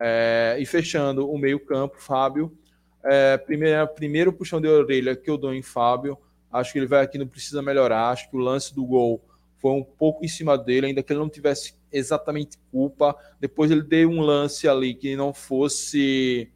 [0.00, 2.56] É, e fechando o meio-campo, Fábio.
[3.04, 6.18] É, primeiro, primeiro puxão de orelha que eu dou em Fábio.
[6.50, 8.10] Acho que ele vai aqui, não precisa melhorar.
[8.10, 9.22] Acho que o lance do gol
[9.58, 13.16] foi um pouco em cima dele, ainda que ele não tivesse exatamente culpa.
[13.40, 16.50] Depois ele deu um lance ali que não fosse,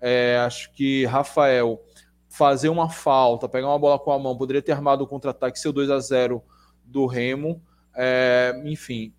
[0.00, 1.82] é, acho que Rafael
[2.28, 5.72] fazer uma falta, pegar uma bola com a mão, poderia ter armado o contra-ataque, seu
[5.72, 6.42] 2 a 0
[6.84, 7.60] do Remo.
[7.94, 9.12] É, enfim,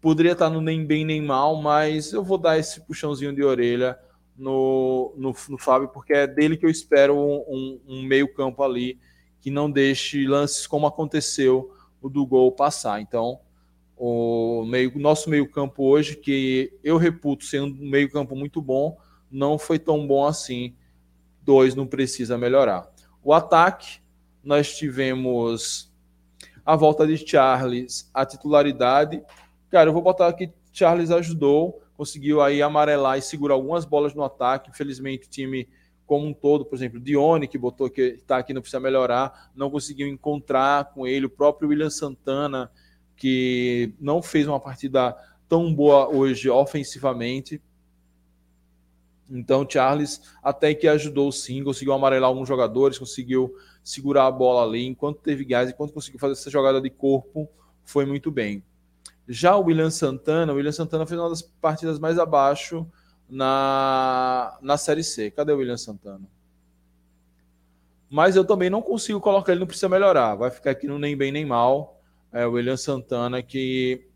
[0.00, 3.98] poderia estar no nem bem nem mal, mas eu vou dar esse puxãozinho de orelha
[4.38, 8.98] no, no, no Fábio, porque é dele que eu espero um, um, meio-campo ali
[9.40, 13.00] que não deixe lances como aconteceu o do gol passar.
[13.00, 13.40] Então,
[13.96, 18.96] o meio, nosso meio-campo hoje, que eu reputo ser um meio-campo muito bom,
[19.30, 20.74] não foi tão bom assim.
[21.42, 22.88] Dois não precisa melhorar.
[23.22, 24.00] O ataque,
[24.42, 25.92] nós tivemos
[26.64, 29.22] a volta de Charles, a titularidade.
[29.70, 34.22] Cara, eu vou botar aqui: Charles ajudou, conseguiu aí amarelar e segurar algumas bolas no
[34.22, 34.70] ataque.
[34.70, 35.68] Infelizmente, o time
[36.06, 39.68] como um todo, por exemplo, Dione, que botou que está aqui, não precisa melhorar, não
[39.68, 41.26] conseguiu encontrar com ele.
[41.26, 42.70] O próprio William Santana
[43.16, 45.14] que não fez uma partida
[45.48, 47.60] tão boa hoje ofensivamente.
[49.28, 54.86] Então, Charles até que ajudou sim, conseguiu amarelar alguns jogadores, conseguiu segurar a bola ali,
[54.86, 57.48] enquanto teve gás, enquanto conseguiu fazer essa jogada de corpo,
[57.84, 58.62] foi muito bem.
[59.28, 62.90] Já o William Santana, o William Santana fez uma das partidas mais abaixo
[63.28, 65.30] na, na Série C.
[65.30, 66.26] Cadê o William Santana?
[68.10, 70.34] Mas eu também não consigo colocar ele, não precisa melhorar.
[70.34, 72.00] Vai ficar aqui no nem bem nem mal
[72.32, 74.08] é, o William Santana, que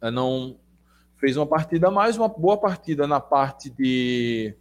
[0.00, 0.56] é, não
[1.16, 4.54] fez uma partida, mais uma boa partida na parte de.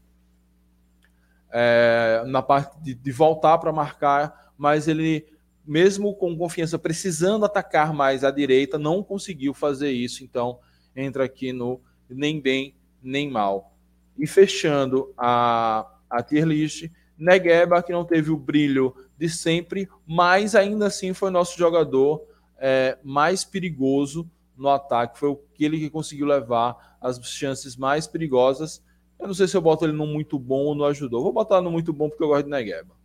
[1.51, 5.25] É, na parte de, de voltar para marcar, mas ele,
[5.69, 10.23] mesmo com confiança, precisando atacar mais à direita, não conseguiu fazer isso.
[10.23, 10.57] Então,
[10.95, 11.79] entra aqui no
[12.09, 13.77] nem bem nem mal.
[14.17, 20.55] E fechando a, a tier list, Negueba, que não teve o brilho de sempre, mas
[20.55, 22.25] ainda assim foi nosso jogador
[22.57, 24.27] é, mais perigoso
[24.57, 25.19] no ataque.
[25.19, 28.83] Foi aquele que conseguiu levar as chances mais perigosas.
[29.19, 31.21] Eu não sei se eu boto ele no muito bom ou no ajudou.
[31.21, 32.98] Vou botar no muito bom porque eu gosto de Negueba.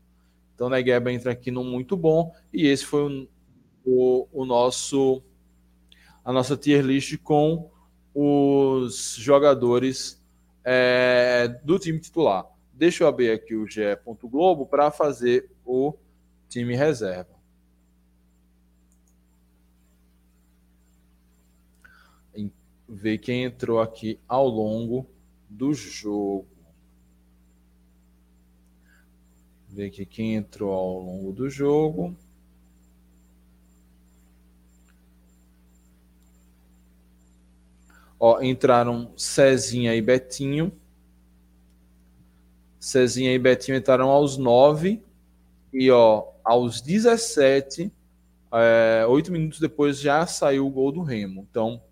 [0.55, 3.29] Então Negueba entra aqui no muito bom e esse foi
[3.85, 5.23] o, o nosso
[6.25, 7.71] a nossa tier list com
[8.14, 10.23] os jogadores
[10.64, 12.47] é, do time titular.
[12.73, 13.83] Deixa eu abrir aqui o GE.
[14.23, 15.95] Globo para fazer o
[16.49, 17.35] time reserva.
[22.88, 25.07] Ver quem entrou aqui ao longo
[25.49, 26.54] do jogo.
[29.74, 32.16] Ver aqui quem entrou ao longo do jogo.
[38.20, 40.72] Ó, entraram Cezinha e Betinho.
[42.78, 45.02] Cezinha e Betinho entraram aos 9
[45.72, 47.92] e ó, aos 17,
[48.52, 51.44] é, oito minutos depois já saiu o gol do Remo.
[51.50, 51.82] Então,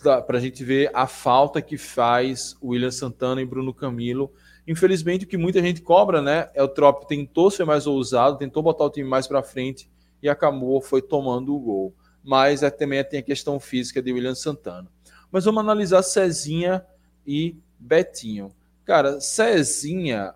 [0.00, 4.32] para a gente ver a falta que faz William Santana e Bruno Camilo.
[4.66, 6.50] Infelizmente, o que muita gente cobra, né?
[6.54, 9.90] É o Trop tentou ser mais ousado, tentou botar o time mais para frente
[10.22, 11.94] e acabou foi tomando o gol.
[12.22, 14.88] Mas é, também tem a questão física de William Santana.
[15.30, 16.84] Mas vamos analisar Cezinha
[17.26, 18.52] e Betinho.
[18.84, 20.34] Cara, Cezinha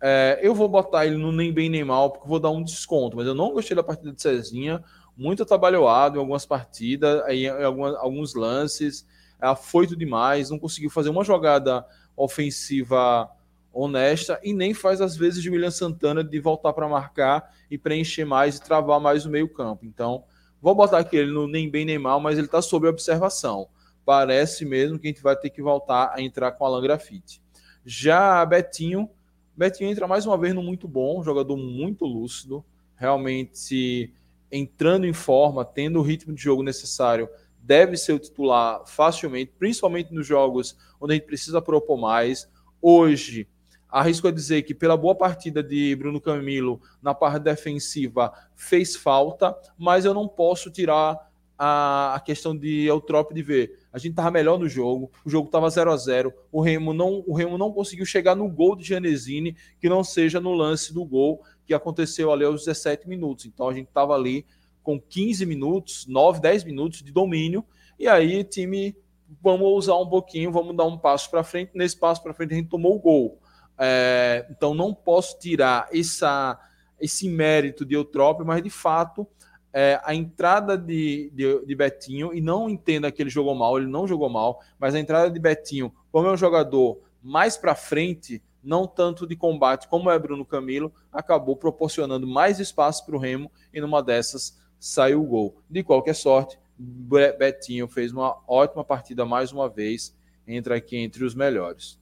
[0.00, 3.16] é, eu vou botar ele no nem bem nem mal, porque vou dar um desconto,
[3.16, 4.82] mas eu não gostei da partida de Cezinha,
[5.16, 9.04] muito atabalhoado em algumas partidas, em algumas, alguns lances,
[9.40, 11.84] afoito demais, não conseguiu fazer uma jogada
[12.18, 13.30] ofensiva
[13.72, 18.24] honesta e nem faz as vezes de William Santana de voltar para marcar e preencher
[18.24, 19.86] mais e travar mais o meio-campo.
[19.86, 20.24] Então,
[20.60, 23.68] vou botar aqui ele no nem bem nem mal, mas ele está sob observação.
[24.04, 27.40] Parece mesmo que a gente vai ter que voltar a entrar com Alan Grafite.
[27.84, 29.08] Já Betinho,
[29.56, 32.64] Betinho entra mais uma vez no muito bom, jogador muito lúcido.
[32.96, 34.12] Realmente
[34.50, 37.28] entrando em forma, tendo o ritmo de jogo necessário,
[37.68, 42.48] deve ser o titular facilmente, principalmente nos jogos onde a gente precisa propor mais.
[42.80, 43.46] Hoje,
[43.90, 49.54] arrisco a dizer que pela boa partida de Bruno Camilo na parte defensiva fez falta,
[49.76, 51.28] mas eu não posso tirar
[51.58, 53.78] a, a questão de Eutrópio de ver.
[53.92, 57.22] A gente estava melhor no jogo, o jogo estava 0 a 0 o Remo não
[57.26, 61.04] O Remo não conseguiu chegar no gol de Genesini, que não seja no lance do
[61.04, 63.44] gol que aconteceu ali aos 17 minutos.
[63.44, 64.46] Então a gente estava ali
[64.88, 67.62] com 15 minutos, 9, 10 minutos de domínio,
[67.98, 68.96] e aí time,
[69.42, 71.72] vamos usar um pouquinho, vamos dar um passo para frente.
[71.74, 73.38] Nesse passo para frente a gente tomou o gol.
[73.76, 76.58] É, então não posso tirar essa,
[76.98, 79.26] esse mérito de Eutrópio, mas de fato
[79.74, 83.88] é, a entrada de, de, de, Betinho, e não entenda que ele jogou mal, ele
[83.88, 88.42] não jogou mal, mas a entrada de Betinho, como é um jogador mais para frente,
[88.64, 93.52] não tanto de combate como é Bruno Camilo, acabou proporcionando mais espaço para o Remo
[93.70, 95.56] e numa dessas saiu o gol.
[95.68, 101.34] De qualquer sorte, Betinho fez uma ótima partida mais uma vez, entra aqui entre os
[101.34, 101.98] melhores.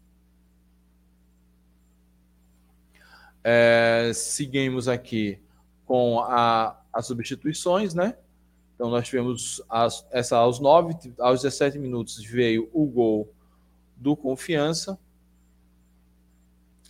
[3.42, 5.40] É, seguimos aqui
[5.84, 8.16] com a, as substituições, né?
[8.74, 13.32] Então nós tivemos as, essa aos 9, aos 17 minutos veio o gol
[13.96, 14.98] do Confiança,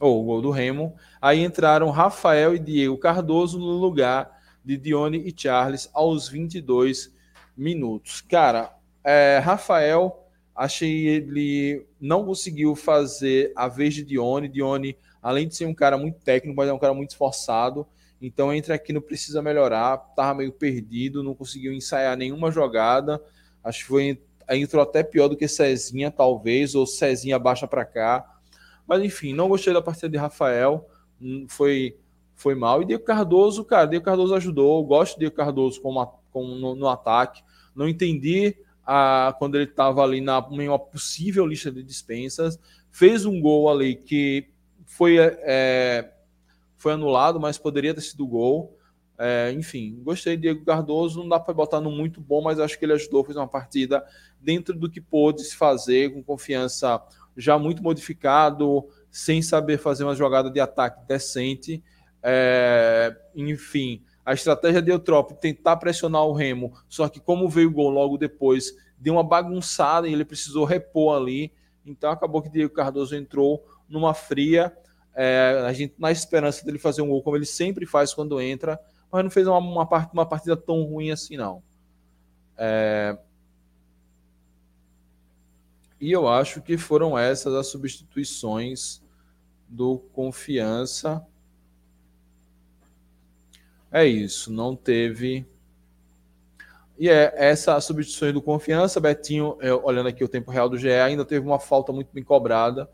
[0.00, 0.96] ou o gol do Remo.
[1.20, 4.35] Aí entraram Rafael e Diego Cardoso no lugar
[4.66, 7.14] de Dione e Charles aos 22
[7.56, 8.20] minutos.
[8.20, 14.48] Cara, é, Rafael, achei ele não conseguiu fazer a vez de Dione.
[14.48, 17.86] Dione além de ser um cara muito técnico, mas é um cara muito esforçado.
[18.20, 19.98] Então entra aqui, não precisa melhorar.
[20.16, 23.22] Tava meio perdido, não conseguiu ensaiar nenhuma jogada.
[23.62, 28.38] Acho que foi entrou até pior do que Cezinha, talvez, ou Cezinha baixa para cá.
[28.84, 30.88] Mas enfim, não gostei da partida de Rafael.
[31.20, 31.96] Hum, foi
[32.36, 32.82] foi mal.
[32.82, 34.78] E Diego Cardoso, cara, Diego Cardoso ajudou.
[34.78, 37.42] Eu gosto de Diego Cardoso como, como no, no, ataque.
[37.74, 42.60] Não entendi a, quando ele estava ali na, uma possível lista de dispensas.
[42.90, 44.50] Fez um gol ali que
[44.84, 46.12] foi, é,
[46.76, 48.76] foi anulado, mas poderia ter sido gol.
[49.18, 52.78] É, enfim, gostei de Diego Cardoso, não dá para botar no muito bom, mas acho
[52.78, 54.04] que ele ajudou, fez uma partida
[54.38, 57.02] dentro do que pôde se fazer, com confiança
[57.34, 61.82] já muito modificado, sem saber fazer uma jogada de ataque decente.
[62.22, 67.72] É, enfim, a estratégia de Eutrópio tentar pressionar o Remo, só que como veio o
[67.72, 71.52] gol logo depois, deu uma bagunçada e ele precisou repor ali.
[71.84, 74.76] Então acabou que Diego Cardoso entrou numa fria,
[75.14, 78.78] é, a gente na esperança dele fazer um gol como ele sempre faz quando entra,
[79.10, 81.62] mas não fez uma, uma, uma partida tão ruim assim não.
[82.56, 83.16] É...
[86.00, 89.02] E eu acho que foram essas as substituições
[89.68, 91.24] do Confiança.
[93.96, 95.46] É isso, não teve.
[96.98, 101.24] E é essa substituição do Confiança, Betinho, olhando aqui o tempo real do GE, ainda
[101.24, 102.90] teve uma falta muito bem cobrada.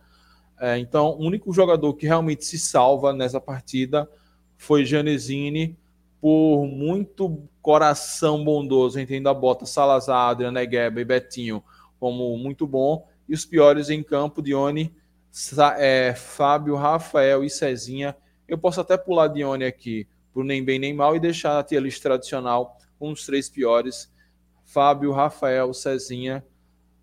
[0.61, 4.09] É, então, o único jogador que realmente se salva nessa partida
[4.57, 5.77] foi Janesini,
[6.21, 11.65] por muito coração bondoso, entendo a bota Salazar, Adriano Negueba e Betinho
[11.99, 13.09] como muito bom.
[13.29, 14.95] E os piores em campo, Dione,
[15.79, 18.17] é, Fábio, Rafael e Cezinha.
[18.47, 21.81] Eu posso até pular Dione aqui por nem bem nem mal e deixar a tia
[21.81, 24.13] lista tradicional com os três piores.
[24.65, 26.45] Fábio, Rafael, Cezinha.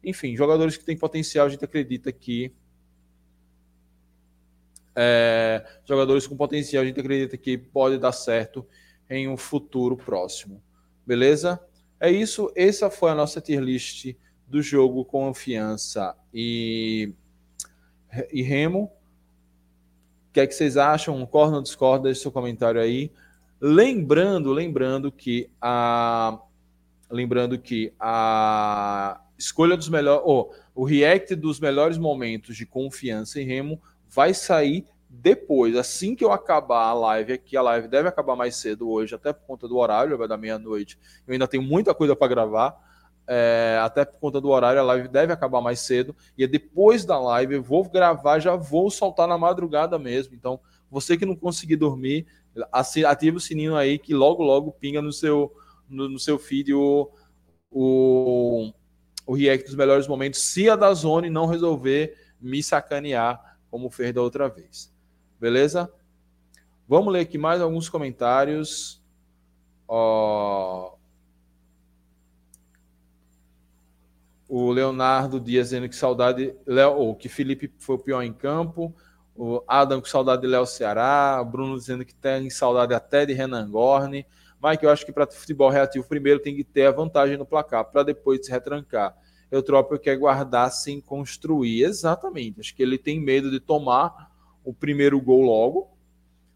[0.04, 2.54] Enfim, jogadores que têm potencial, a gente acredita que
[4.96, 8.68] é, jogadores com potencial, a gente acredita que pode dar certo
[9.10, 10.62] em um futuro próximo.
[11.06, 11.60] Beleza?
[12.00, 12.52] É isso.
[12.56, 14.14] Essa foi a nossa tier list
[14.48, 17.14] do jogo Confiança e,
[18.32, 18.92] e Remo.
[20.30, 21.18] O que é que vocês acham?
[21.20, 22.04] Concorda ou discorda?
[22.06, 23.12] Deixe seu comentário aí.
[23.60, 26.40] Lembrando, lembrando que a
[27.10, 33.46] lembrando que a escolha dos melhores, oh, o react dos melhores momentos de confiança em
[33.46, 38.36] Remo vai sair depois, assim que eu acabar a live aqui, a live deve acabar
[38.36, 41.00] mais cedo hoje, até por conta do horário, vai dar meia-noite.
[41.26, 42.78] Eu ainda tenho muita coisa para gravar,
[43.32, 46.16] é, até por conta do horário, a live deve acabar mais cedo.
[46.36, 50.34] E é depois da live eu vou gravar, já vou soltar na madrugada mesmo.
[50.34, 50.60] Então,
[50.90, 52.26] você que não conseguir dormir,
[52.74, 55.54] ative o sininho aí que logo, logo pinga no seu,
[55.88, 57.12] no, no seu feed o,
[57.70, 58.74] o,
[59.28, 60.42] o react dos melhores momentos.
[60.42, 64.92] Se a da Zone não resolver me sacanear como fez da outra vez.
[65.40, 65.94] Beleza?
[66.88, 69.04] Vamos ler aqui mais alguns comentários.
[69.88, 70.98] Ó...
[74.50, 78.96] O Leonardo Dias dizendo que saudade, Léo, ou que Felipe foi o pior em campo.
[79.36, 81.40] O Adam com saudade de Léo Ceará.
[81.40, 84.26] O Bruno dizendo que tem saudade até de Renan Gorne.
[84.62, 87.86] Mike, eu acho que para futebol reativo, primeiro tem que ter a vantagem no placar,
[87.86, 89.16] para depois se retrancar.
[89.52, 91.84] Eutrópio quer guardar sem construir.
[91.84, 92.60] Exatamente.
[92.60, 94.32] Acho que ele tem medo de tomar
[94.64, 95.92] o primeiro gol logo.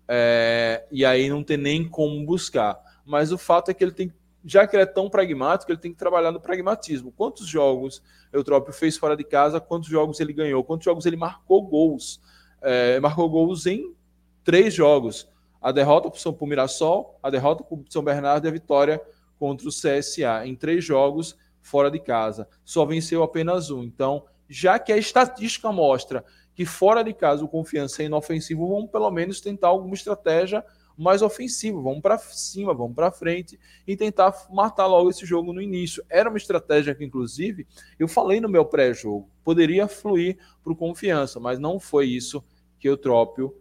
[0.08, 2.80] É, e aí não tem nem como buscar.
[3.06, 4.12] Mas o fato é que ele tem,
[4.46, 7.12] já que ele é tão pragmático, ele tem que trabalhar no pragmatismo.
[7.12, 9.60] Quantos jogos Eutrópio fez fora de casa?
[9.60, 10.64] Quantos jogos ele ganhou?
[10.64, 12.22] Quantos jogos ele marcou gols?
[12.62, 13.96] É, marcou gols em
[14.44, 15.30] três jogos.
[15.62, 19.02] A derrota para o Mirassol, a derrota para o São Bernardo e a vitória
[19.40, 20.46] contra o CSA.
[20.46, 22.48] Em três jogos, fora de casa.
[22.66, 23.84] Só venceu apenas um.
[23.84, 28.92] Então, já que a estatística mostra que fora de casa o confiança é inofensivo, vamos
[28.92, 30.64] pelo menos tentar alguma estratégia
[30.98, 31.82] mais ofensiva.
[31.82, 36.04] Vamos para cima, vamos para frente e tentar matar logo esse jogo no início.
[36.10, 37.68] Era uma estratégia que, inclusive,
[37.98, 42.44] eu falei no meu pré-jogo, poderia fluir para confiança, mas não foi isso
[42.80, 43.56] que o Trópio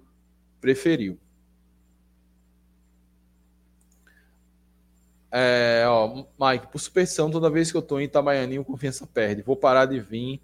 [0.61, 1.19] preferiu.
[5.35, 9.41] É, ó, Mike, por superstição, toda vez que eu tô em Itabaianinho, o confiança perde.
[9.41, 10.43] Vou parar de vir.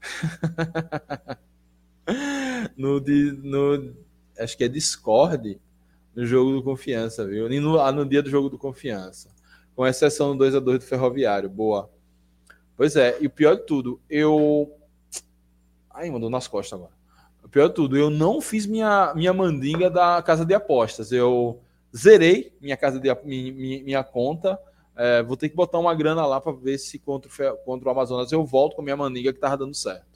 [2.76, 3.94] no, no,
[4.38, 5.60] acho que é Discord,
[6.16, 7.48] no jogo do confiança, viu?
[7.60, 9.28] No, ah, no dia do jogo do confiança.
[9.74, 11.48] Com exceção do 2x2 do Ferroviário.
[11.48, 11.90] Boa.
[12.76, 14.72] Pois é, e o pior de tudo, eu.
[15.90, 16.96] Ai, mandou nas costas agora.
[17.44, 21.12] O pior de tudo, eu não fiz minha, minha mandinga da casa de apostas.
[21.12, 21.60] Eu
[21.96, 24.58] Zerei minha casa de minha, minha conta.
[24.94, 27.92] É, vou ter que botar uma grana lá para ver se contra o, contra o
[27.92, 30.15] Amazonas eu volto com a minha maniga que tava dando certo.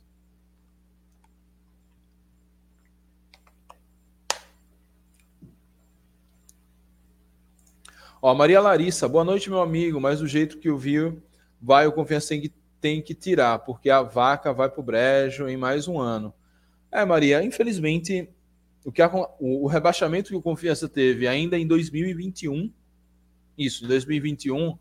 [8.23, 10.01] Ó, Maria Larissa, boa noite, meu amigo.
[10.01, 11.13] Mas do jeito que eu vi,
[11.61, 15.57] vai, o confiança tem que, tem que tirar, porque a vaca vai pro brejo em
[15.57, 16.35] mais um ano.
[16.93, 18.29] É, Maria, infelizmente
[18.85, 19.09] o, que a,
[19.39, 22.71] o, o rebaixamento que o Confiança teve ainda em 2021,
[23.57, 24.77] isso, em 2021,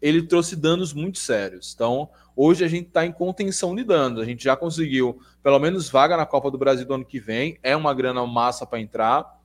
[0.00, 1.72] ele trouxe danos muito sérios.
[1.74, 4.20] Então, hoje a gente está em contenção de danos.
[4.20, 7.58] A gente já conseguiu pelo menos vaga na Copa do Brasil do ano que vem,
[7.62, 9.40] é uma grana massa para entrar.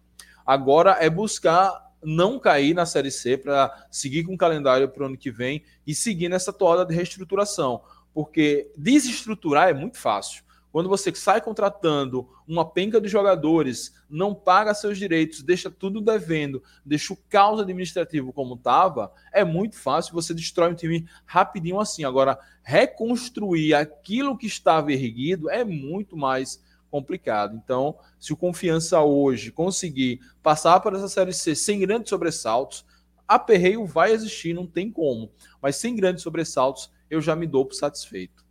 [0.46, 5.06] Agora é buscar não cair na Série C para seguir com o calendário para o
[5.08, 7.82] ano que vem e seguir nessa toada de reestruturação.
[8.14, 10.44] Porque desestruturar é muito fácil.
[10.72, 16.62] Quando você sai contratando uma penca de jogadores, não paga seus direitos, deixa tudo devendo,
[16.86, 22.04] deixa o caos administrativo como estava, é muito fácil, você destrói um time rapidinho assim.
[22.04, 27.56] Agora, reconstruir aquilo que estava erguido é muito mais complicado.
[27.56, 32.86] Então, se o Confiança hoje conseguir passar por essa Série C sem grandes sobressaltos,
[33.28, 35.32] aperreio vai existir, não tem como.
[35.62, 38.48] Mas sem grandes sobressaltos, eu já me dou por satisfeito.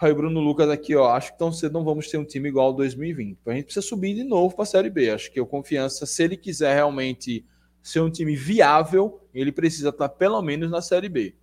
[0.00, 2.68] Aí Bruno Lucas aqui, ó, acho que tão cedo não vamos ter um time igual
[2.68, 3.38] ao 2020.
[3.44, 5.10] A gente precisa subir de novo para a Série B.
[5.10, 7.44] Acho que o Confiança, se ele quiser realmente
[7.82, 11.34] ser um time viável, ele precisa estar pelo menos na Série B.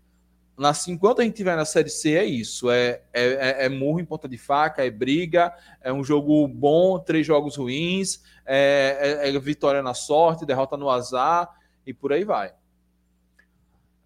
[0.58, 2.72] Nas, enquanto a gente estiver na Série C, é isso.
[2.72, 6.98] É, é, é, é, murro em ponta de faca, é briga, é um jogo bom,
[6.98, 11.50] três jogos ruins, é, é, é vitória na sorte, derrota no azar
[11.86, 12.54] e por aí vai.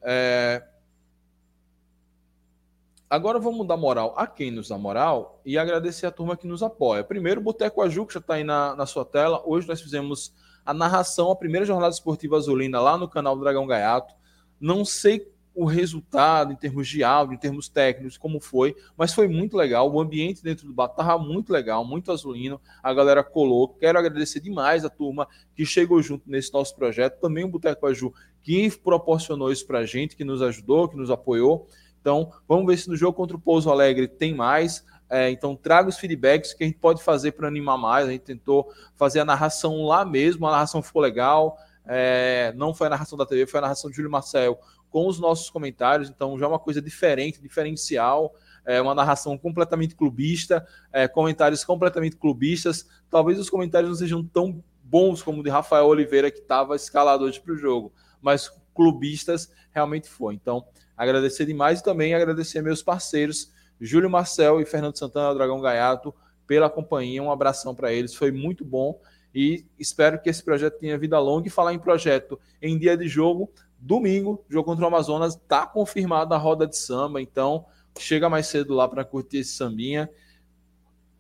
[0.02, 0.62] É,
[3.12, 6.64] Agora vamos dar moral a quem nos dá moral e agradecer a turma que nos
[6.64, 7.04] apoia.
[7.04, 9.44] Primeiro, Boteco Aju, que já está aí na, na sua tela.
[9.46, 10.34] Hoje nós fizemos
[10.66, 14.16] a narração, a primeira jornada esportiva azulina lá no canal do Dragão Gaiato.
[14.58, 19.28] Não sei o resultado em termos de áudio, em termos técnicos, como foi, mas foi
[19.28, 19.92] muito legal.
[19.92, 22.60] O ambiente dentro do bar estava muito legal, muito azulino.
[22.82, 23.68] A galera colou.
[23.68, 27.20] Quero agradecer demais a turma que chegou junto nesse nosso projeto.
[27.20, 31.12] Também o Boteco Aju, que proporcionou isso para a gente, que nos ajudou, que nos
[31.12, 31.68] apoiou.
[32.00, 34.84] Então, vamos ver se no jogo contra o Pouso Alegre tem mais.
[35.10, 38.08] É, então, traga os feedbacks que a gente pode fazer para animar mais.
[38.08, 41.58] A gente tentou fazer a narração lá mesmo, a narração ficou legal.
[41.86, 44.58] É, não foi a narração da TV, foi a narração de Júlio Marcel
[44.92, 46.10] com os nossos comentários.
[46.10, 48.36] Então, já é uma coisa diferente, diferencial.
[48.64, 52.86] É uma narração completamente clubista, é, comentários completamente clubistas.
[53.10, 57.24] Talvez os comentários não sejam tão bons como o de Rafael Oliveira, que estava escalado
[57.24, 60.36] hoje para o jogo, mas clubistas realmente foi.
[60.36, 60.66] Então,
[60.96, 66.14] agradecer demais e também agradecer meus parceiros, Júlio Marcel e Fernando Santana, Dragão Gaiato,
[66.46, 67.24] pela companhia.
[67.24, 69.00] Um abração para eles, foi muito bom
[69.34, 71.48] e espero que esse projeto tenha vida longa.
[71.48, 73.50] E falar em projeto em dia de jogo,
[73.82, 77.66] domingo, jogo contra o Amazonas, está confirmada a roda de samba, então
[77.98, 80.10] chega mais cedo lá para curtir esse sambinha.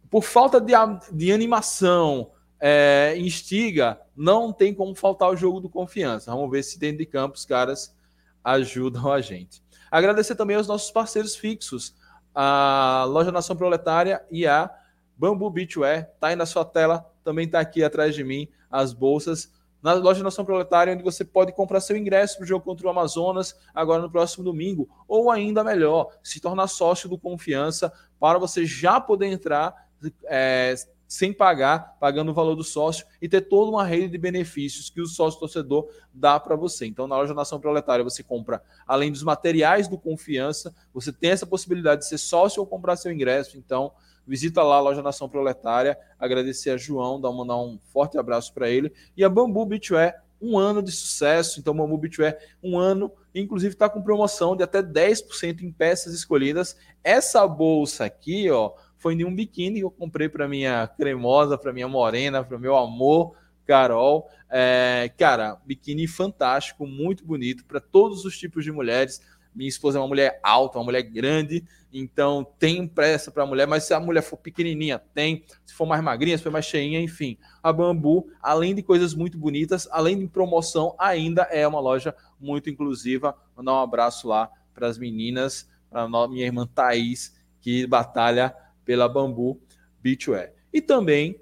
[0.10, 0.74] Por falta de,
[1.12, 6.32] de animação, é, instiga, não tem como faltar o jogo do confiança.
[6.32, 7.96] Vamos ver se dentro de campo os caras
[8.44, 9.64] ajudam a gente.
[9.90, 11.96] Agradecer também aos nossos parceiros fixos,
[12.34, 14.70] a Loja Nação Proletária e a
[15.18, 16.10] Bambu Beachwear.
[16.14, 19.52] Está aí na sua tela, também está aqui atrás de mim as bolsas
[19.82, 22.90] na loja Nação Proletária, onde você pode comprar seu ingresso para o jogo contra o
[22.90, 28.66] Amazonas agora no próximo domingo, ou ainda melhor, se tornar sócio do Confiança para você
[28.66, 29.90] já poder entrar
[30.26, 30.76] é,
[31.12, 35.02] sem pagar, pagando o valor do sócio e ter toda uma rede de benefícios que
[35.02, 36.86] o sócio torcedor dá para você.
[36.86, 41.46] Então, na loja Nação Proletária, você compra, além dos materiais do Confiança, você tem essa
[41.46, 43.58] possibilidade de ser sócio ou comprar seu ingresso.
[43.58, 43.92] Então,
[44.26, 48.70] visita lá a loja Nação Proletária, agradecer a João, dar mandar um forte abraço para
[48.70, 48.92] ele.
[49.16, 51.60] E a Bambu Beachwear, um ano de sucesso.
[51.60, 56.76] Então, Bambu Beachwear, um ano, inclusive está com promoção de até 10% em peças escolhidas.
[57.04, 61.74] Essa bolsa aqui, ó, foi em um biquíni que eu comprei para minha cremosa, para
[61.74, 64.30] minha morena, para meu amor, Carol.
[64.50, 69.22] É, cara, biquíni fantástico, muito bonito para todos os tipos de mulheres.
[69.54, 73.68] Minha esposa é uma mulher alta, uma mulher grande, então tem pressa para a mulher,
[73.68, 75.44] mas se a mulher for pequenininha, tem.
[75.66, 77.38] Se for mais magrinha, se for mais cheinha, enfim.
[77.62, 82.70] A Bambu, além de coisas muito bonitas, além de promoção, ainda é uma loja muito
[82.70, 83.36] inclusiva.
[83.56, 89.60] Mandar um abraço lá para as meninas, para minha irmã Thaís, que batalha pela Bambu
[90.02, 90.54] Beachwear.
[90.74, 91.40] E também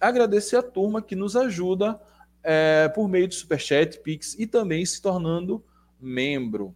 [0.00, 2.00] agradecer a turma que nos ajuda
[2.42, 5.64] é, por meio do Superchat, Pix e também se tornando
[6.00, 6.74] membro.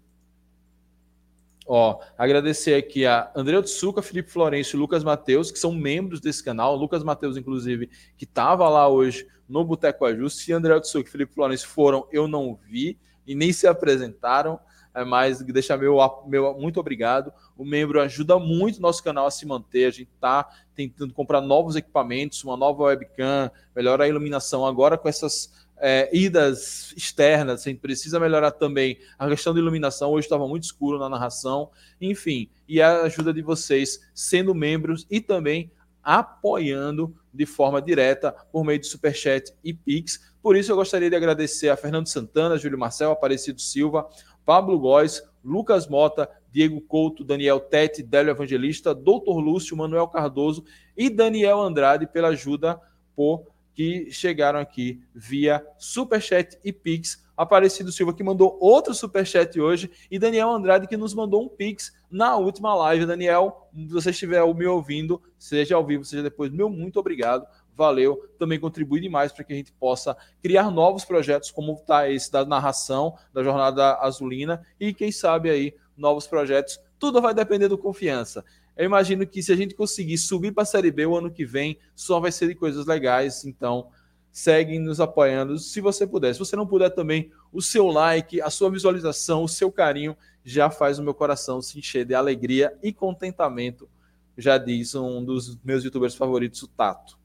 [1.66, 6.42] Ó, agradecer aqui a André Otsuka, Felipe Florencio e Lucas Mateus, que são membros desse
[6.42, 6.74] canal.
[6.74, 10.44] Lucas Mateus, inclusive, que estava lá hoje no Boteco Ajuste.
[10.44, 14.58] Se André Otsuka e Felipe Florencio foram, eu não vi e nem se apresentaram.
[14.94, 15.96] É, mas deixar meu,
[16.26, 17.32] meu muito obrigado.
[17.56, 19.86] O membro ajuda muito o nosso canal a se manter.
[19.86, 24.66] A gente está tentando comprar novos equipamentos, uma nova webcam, melhorar a iluminação.
[24.66, 30.12] Agora com essas é, idas externas, a gente precisa melhorar também a questão de iluminação.
[30.12, 31.70] Hoje estava muito escuro na narração.
[32.00, 38.64] Enfim, e a ajuda de vocês sendo membros e também apoiando de forma direta por
[38.64, 40.32] meio de Superchat e Pix.
[40.40, 44.08] Por isso, eu gostaria de agradecer a Fernando Santana, Júlio Marcel, Aparecido Silva,
[44.44, 50.64] Pablo Góes, Lucas Mota, Diego Couto, Daniel Tete, Délio Evangelista, Doutor Lúcio, Manuel Cardoso
[50.96, 52.80] e Daniel Andrade pela ajuda
[53.16, 57.22] por que chegaram aqui via Superchat e Pix.
[57.34, 61.92] Aparecido Silva que mandou outro Superchat hoje e Daniel Andrade que nos mandou um Pix
[62.10, 63.06] na última live.
[63.06, 68.28] Daniel, se você estiver me ouvindo, seja ao vivo, seja depois, meu muito obrigado valeu,
[68.38, 72.44] também contribui demais para que a gente possa criar novos projetos, como está esse da
[72.44, 76.78] narração da Jornada Azulina, e quem sabe aí novos projetos.
[76.98, 78.44] Tudo vai depender do confiança.
[78.76, 81.44] Eu imagino que se a gente conseguir subir para a Série B o ano que
[81.44, 83.44] vem, só vai ser de coisas legais.
[83.44, 83.90] Então,
[84.32, 86.32] seguem nos apoiando se você puder.
[86.32, 90.70] Se você não puder também, o seu like, a sua visualização, o seu carinho já
[90.70, 93.88] faz o meu coração se encher de alegria e contentamento.
[94.36, 97.18] Já diz um dos meus youtubers favoritos, o Tato.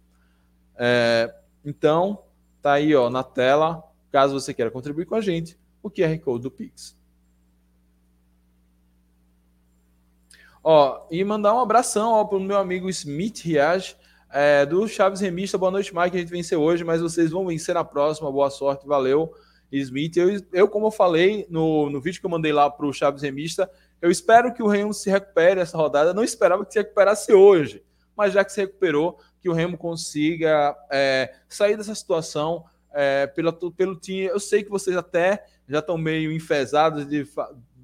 [0.75, 1.33] É,
[1.63, 2.23] então,
[2.61, 3.81] tá aí ó, na tela,
[4.11, 6.96] caso você queira contribuir com a gente, o QR Code do Pix.
[10.69, 13.95] Ó, e mandar um abração para o meu amigo Smith Riage,
[14.29, 15.57] é, do Chaves Remista.
[15.57, 16.17] Boa noite, Mike.
[16.17, 18.29] A gente venceu hoje, mas vocês vão vencer na próxima.
[18.29, 19.31] Boa sorte, valeu,
[19.71, 20.17] Smith.
[20.17, 23.21] Eu, eu como eu falei no, no vídeo que eu mandei lá para o Chaves
[23.21, 26.13] Remista, eu espero que o Remo se recupere essa rodada.
[26.13, 27.81] Não esperava que se recuperasse hoje,
[28.13, 33.53] mas já que se recuperou, que o Remo consiga é, sair dessa situação é, pela,
[33.53, 34.25] pelo time.
[34.25, 37.25] Eu sei que vocês até já estão meio enfesados de,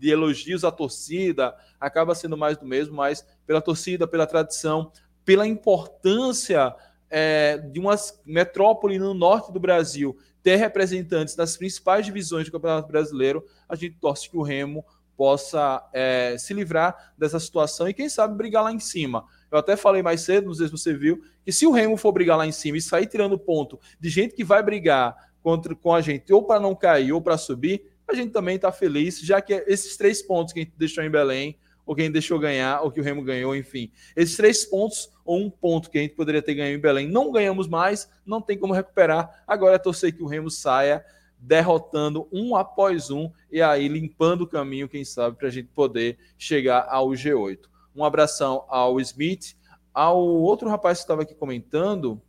[0.03, 4.91] de elogios à torcida, acaba sendo mais do mesmo, mas pela torcida, pela tradição,
[5.23, 6.75] pela importância
[7.09, 7.95] é, de uma
[8.25, 13.95] metrópole no norte do Brasil ter representantes das principais divisões do Campeonato Brasileiro, a gente
[13.97, 14.83] torce que o Remo
[15.15, 19.23] possa é, se livrar dessa situação e, quem sabe, brigar lá em cima.
[19.49, 22.11] Eu até falei mais cedo, não sei se você viu, que se o Remo for
[22.11, 25.93] brigar lá em cima e sair tirando ponto de gente que vai brigar contra, com
[25.93, 29.41] a gente ou para não cair ou para subir, a gente também está feliz, já
[29.41, 32.91] que esses três pontos que a gente deixou em Belém, ou quem deixou ganhar, ou
[32.91, 33.91] que o Remo ganhou, enfim.
[34.15, 37.31] Esses três pontos, ou um ponto que a gente poderia ter ganho em Belém, não
[37.31, 39.43] ganhamos mais, não tem como recuperar.
[39.45, 41.03] Agora é torcer que o Remo saia
[41.37, 46.17] derrotando um após um e aí limpando o caminho, quem sabe, para a gente poder
[46.37, 47.59] chegar ao G8.
[47.93, 49.55] Um abração ao Smith,
[49.93, 52.21] ao outro rapaz que estava aqui comentando.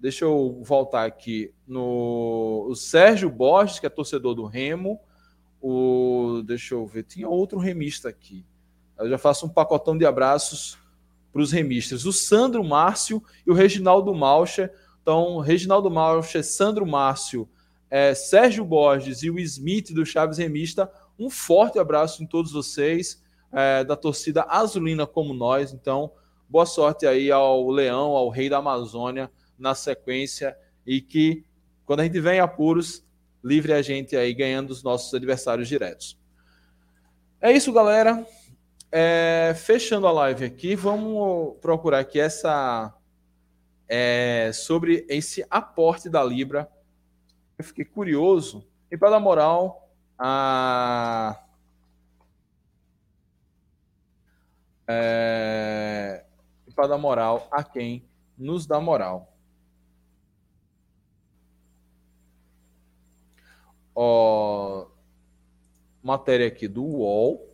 [0.00, 5.00] Deixa eu voltar aqui no o Sérgio Borges, que é torcedor do Remo.
[5.60, 8.46] O deixa eu ver, tinha outro remista aqui.
[8.96, 10.78] Eu já faço um pacotão de abraços
[11.32, 12.04] para os remistas.
[12.06, 14.72] O Sandro Márcio e o Reginaldo Malcher.
[15.02, 17.48] Então, Reginaldo Malcher, Sandro Márcio,
[17.90, 20.88] é, Sérgio Borges e o Smith do Chaves Remista.
[21.18, 23.20] Um forte abraço em todos vocês
[23.50, 25.72] é, da torcida azulina como nós.
[25.72, 26.12] Então,
[26.48, 29.28] boa sorte aí ao Leão, ao Rei da Amazônia
[29.58, 30.56] na sequência
[30.86, 31.44] e que
[31.84, 33.02] Quando a gente vem em apuros,
[33.42, 36.18] livre a gente aí ganhando os nossos adversários diretos.
[37.40, 38.26] É isso, galera.
[38.92, 42.94] É, fechando a live aqui, vamos procurar aqui essa
[43.88, 46.70] é, sobre esse aporte da Libra.
[47.58, 51.42] Eu fiquei curioso e para dar moral a
[54.86, 56.24] é,
[56.74, 58.04] para dar moral a quem
[58.36, 59.37] nos dá moral.
[64.00, 64.86] Ó,
[66.00, 67.52] matéria aqui do UOL,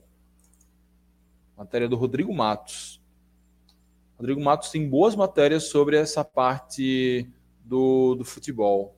[1.57, 3.01] matéria do Rodrigo Matos.
[4.19, 7.27] Rodrigo Matos tem boas matérias sobre essa parte
[7.65, 8.95] do, do futebol.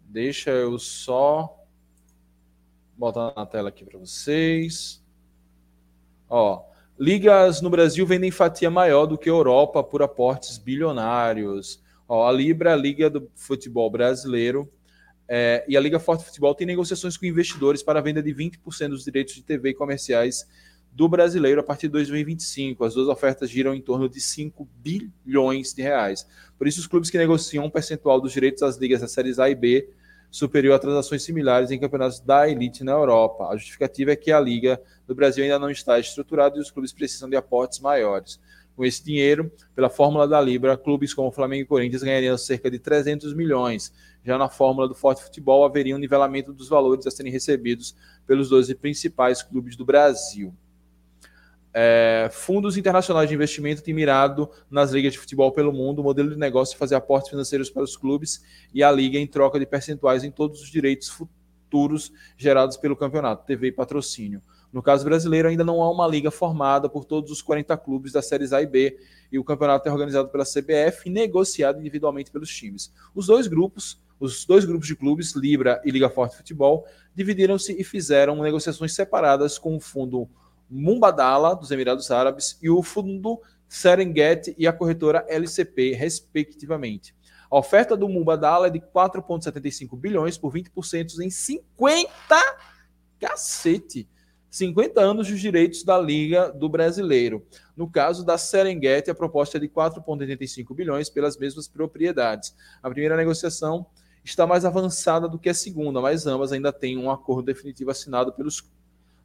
[0.00, 1.62] Deixa eu só
[2.96, 5.04] botar na tela aqui para vocês.
[6.26, 6.64] Ó,
[6.98, 11.82] ligas no Brasil vendem fatia maior do que a Europa por aportes bilionários.
[12.08, 14.72] Ó, a Libra, a Liga do Futebol Brasileiro,
[15.28, 18.88] é, e a Liga Forte Futebol tem negociações com investidores para a venda de 20%
[18.88, 20.46] dos direitos de TV comerciais
[20.90, 22.82] do brasileiro a partir de 2025.
[22.82, 26.26] As duas ofertas giram em torno de 5 bilhões de reais.
[26.56, 29.50] Por isso, os clubes que negociam um percentual dos direitos das ligas das séries A
[29.50, 29.90] e B
[30.30, 33.48] superior a transações similares em campeonatos da elite na Europa.
[33.48, 36.92] A justificativa é que a liga do Brasil ainda não está estruturada e os clubes
[36.92, 38.38] precisam de aportes maiores.
[38.78, 42.78] Com esse dinheiro, pela fórmula da Libra, clubes como Flamengo e Corinthians ganhariam cerca de
[42.78, 43.92] 300 milhões.
[44.22, 48.48] Já na fórmula do Forte Futebol, haveria um nivelamento dos valores a serem recebidos pelos
[48.48, 50.54] 12 principais clubes do Brasil.
[51.74, 56.30] É, fundos internacionais de investimento têm mirado nas ligas de futebol pelo mundo o modelo
[56.30, 59.66] de negócio de fazer aportes financeiros para os clubes e a liga em troca de
[59.66, 64.40] percentuais em todos os direitos futuros gerados pelo campeonato, TV e patrocínio.
[64.72, 68.26] No caso brasileiro, ainda não há uma liga formada por todos os 40 clubes das
[68.26, 68.98] séries A e B,
[69.32, 72.92] e o campeonato é organizado pela CBF e negociado individualmente pelos times.
[73.14, 77.82] Os dois grupos, os dois grupos de clubes, Libra e Liga Forte Futebol, dividiram-se e
[77.82, 80.28] fizeram negociações separadas com o fundo
[80.68, 87.14] Mumbadala, dos Emirados Árabes, e o fundo Serengeti e a corretora LCP, respectivamente.
[87.50, 92.10] A oferta do Mumbadala é de 4,75 bilhões por 20% em 50
[93.18, 94.06] cacete
[94.50, 97.46] 50 anos dos direitos da Liga do Brasileiro.
[97.76, 102.54] No caso da Serengeti, a proposta é de 4,85 bilhões pelas mesmas propriedades.
[102.82, 103.86] A primeira negociação
[104.24, 108.32] está mais avançada do que a segunda, mas ambas ainda têm um acordo definitivo assinado
[108.32, 108.62] pelos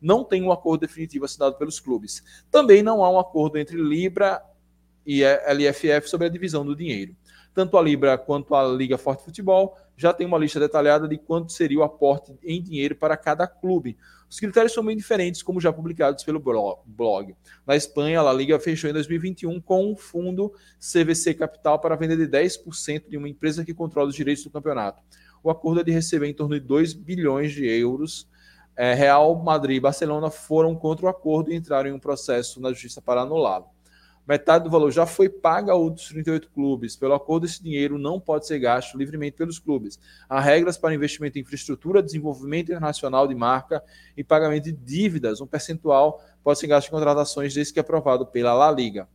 [0.02, 2.22] não tem um acordo definitivo assinado pelos clubes.
[2.52, 4.44] Também não há um acordo entre Libra
[5.06, 7.16] e LFF sobre a divisão do dinheiro.
[7.54, 11.52] Tanto a Libra quanto a Liga Forte Futebol já tem uma lista detalhada de quanto
[11.52, 13.98] seria o aporte em dinheiro para cada clube.
[14.34, 17.36] Os critérios são bem diferentes, como já publicados pelo blog.
[17.68, 22.18] Na Espanha, a La Liga fechou em 2021 com um fundo CVC Capital para venda
[22.18, 25.04] de 10% de uma empresa que controla os direitos do campeonato.
[25.44, 28.28] O acordo é de receber em torno de 2 bilhões de euros.
[28.76, 32.70] É, Real Madrid e Barcelona foram contra o acordo e entraram em um processo na
[32.70, 33.68] justiça para anulá-lo.
[34.26, 36.96] Metade do valor já foi paga a outros 38 clubes.
[36.96, 40.00] Pelo acordo, esse dinheiro não pode ser gasto livremente pelos clubes.
[40.30, 43.84] Há regras para investimento em infraestrutura, desenvolvimento internacional de marca
[44.16, 45.42] e pagamento de dívidas.
[45.42, 49.10] Um percentual pode ser gasto em contratações desde que aprovado pela La Liga.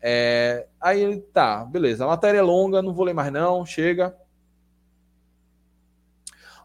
[0.00, 2.04] É, aí tá, beleza.
[2.04, 4.16] A matéria é longa, não vou ler mais não, chega.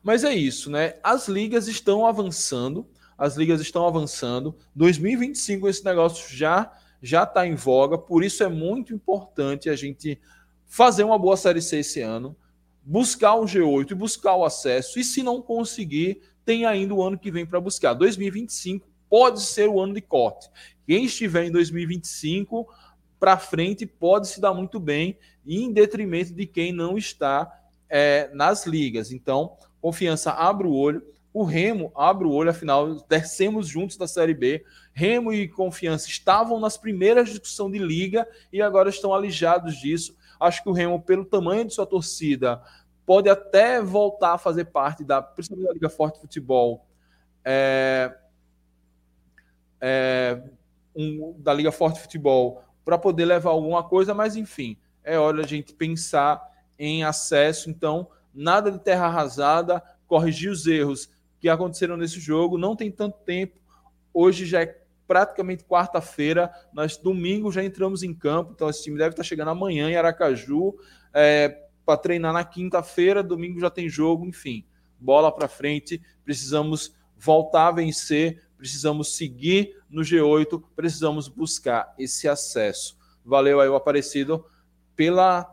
[0.01, 0.95] Mas é isso, né?
[1.03, 4.55] As ligas estão avançando, as ligas estão avançando.
[4.75, 6.71] 2025 esse negócio já
[7.03, 10.17] já está em voga, por isso é muito importante a gente
[10.65, 12.33] fazer uma boa Série C esse ano,
[12.81, 17.19] buscar um G8 e buscar o acesso, e se não conseguir, tem ainda o ano
[17.19, 17.93] que vem para buscar.
[17.93, 20.49] 2025 pode ser o ano de corte.
[20.87, 22.67] Quem estiver em 2025
[23.19, 27.51] para frente pode se dar muito bem, em detrimento de quem não está
[27.89, 29.11] é, nas ligas.
[29.11, 31.05] Então, confiança, abre o olho.
[31.33, 34.63] O Remo abre o olho, afinal, descemos juntos da Série B.
[34.93, 40.15] Remo e Confiança estavam nas primeiras discussões de liga e agora estão alijados disso.
[40.39, 42.61] Acho que o Remo, pelo tamanho de sua torcida,
[43.05, 46.85] pode até voltar a fazer parte da, principalmente da Liga Forte Futebol,
[47.43, 48.15] é,
[49.81, 50.41] é,
[50.95, 55.47] um, da Liga Forte Futebol, para poder levar alguma coisa, mas enfim, é hora a
[55.47, 56.41] gente pensar
[56.77, 57.69] em acesso.
[57.69, 62.57] Então, nada de terra arrasada, corrigir os erros que aconteceram nesse jogo.
[62.57, 63.59] Não tem tanto tempo.
[64.13, 66.51] Hoje já é praticamente quarta-feira.
[66.73, 68.51] Nós, domingo, já entramos em campo.
[68.53, 70.75] Então, esse time deve estar chegando amanhã em Aracaju
[71.13, 73.23] é, para treinar na quinta-feira.
[73.23, 74.25] Domingo já tem jogo.
[74.25, 74.65] Enfim,
[74.99, 76.01] bola para frente.
[76.23, 78.41] Precisamos voltar a vencer.
[78.57, 80.61] Precisamos seguir no G8.
[80.75, 82.97] Precisamos buscar esse acesso.
[83.25, 84.45] Valeu aí o Aparecido
[84.95, 85.49] pela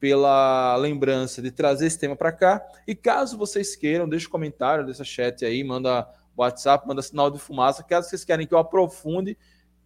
[0.00, 2.64] pela lembrança de trazer esse tema para cá.
[2.86, 6.08] E caso vocês queiram, deixe um comentário, deixa chat aí, manda
[6.42, 7.82] WhatsApp, manda sinal de fumaça.
[7.82, 9.36] Caso vocês querem que eu aprofunde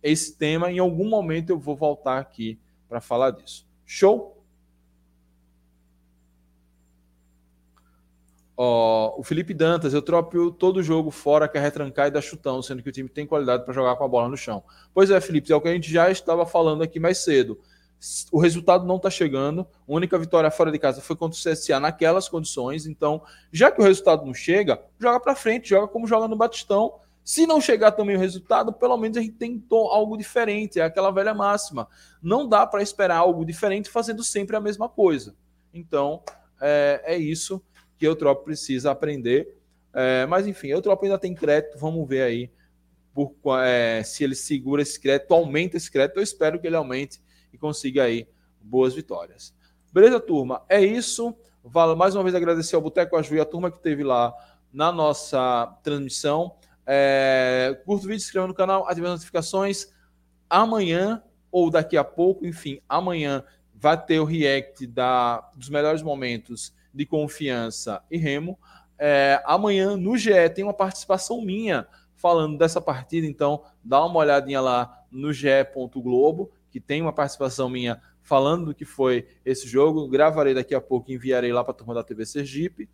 [0.02, 3.66] esse tema, em algum momento eu vou voltar aqui para falar disso.
[3.86, 4.42] Show?
[8.56, 12.82] Ó, o Felipe Dantas, eu troco todo jogo fora, quer retrancar e dar chutão, sendo
[12.82, 14.62] que o time tem qualidade para jogar com a bola no chão.
[14.92, 17.58] Pois é, Felipe, é o que a gente já estava falando aqui mais cedo
[18.32, 19.60] o resultado não está chegando.
[19.62, 22.86] A única vitória fora de casa foi contra o CSA naquelas condições.
[22.86, 23.22] Então,
[23.52, 26.94] já que o resultado não chega, joga para frente, joga como joga no Batistão.
[27.24, 30.80] Se não chegar também o resultado, pelo menos a gente tentou algo diferente.
[30.80, 31.86] É aquela velha máxima.
[32.20, 35.36] Não dá para esperar algo diferente fazendo sempre a mesma coisa.
[35.72, 36.22] Então,
[36.60, 37.62] é, é isso
[37.96, 39.56] que o Trop precisa aprender.
[39.94, 41.78] É, mas enfim, o Trop ainda tem crédito.
[41.78, 42.50] Vamos ver aí
[43.14, 46.16] por, é, se ele segura esse crédito, aumenta esse crédito.
[46.16, 47.20] Eu espero que ele aumente
[47.52, 48.26] e consiga aí
[48.60, 49.54] boas vitórias.
[49.92, 50.62] Beleza, turma?
[50.68, 51.36] É isso.
[51.64, 54.34] Vale mais uma vez agradecer ao Boteco Aju e a turma que esteve lá
[54.72, 56.56] na nossa transmissão.
[56.86, 59.92] É, curta o vídeo, se inscreva no canal, ative as notificações.
[60.48, 63.44] Amanhã, ou daqui a pouco, enfim, amanhã
[63.74, 68.58] vai ter o react da, dos melhores momentos de confiança e remo.
[68.98, 74.60] É, amanhã no GE tem uma participação minha falando dessa partida, então dá uma olhadinha
[74.60, 80.08] lá no ge.globo que tem uma participação minha falando do que foi esse jogo.
[80.08, 82.88] Gravarei daqui a pouco e enviarei lá para a turma da TV Sergipe.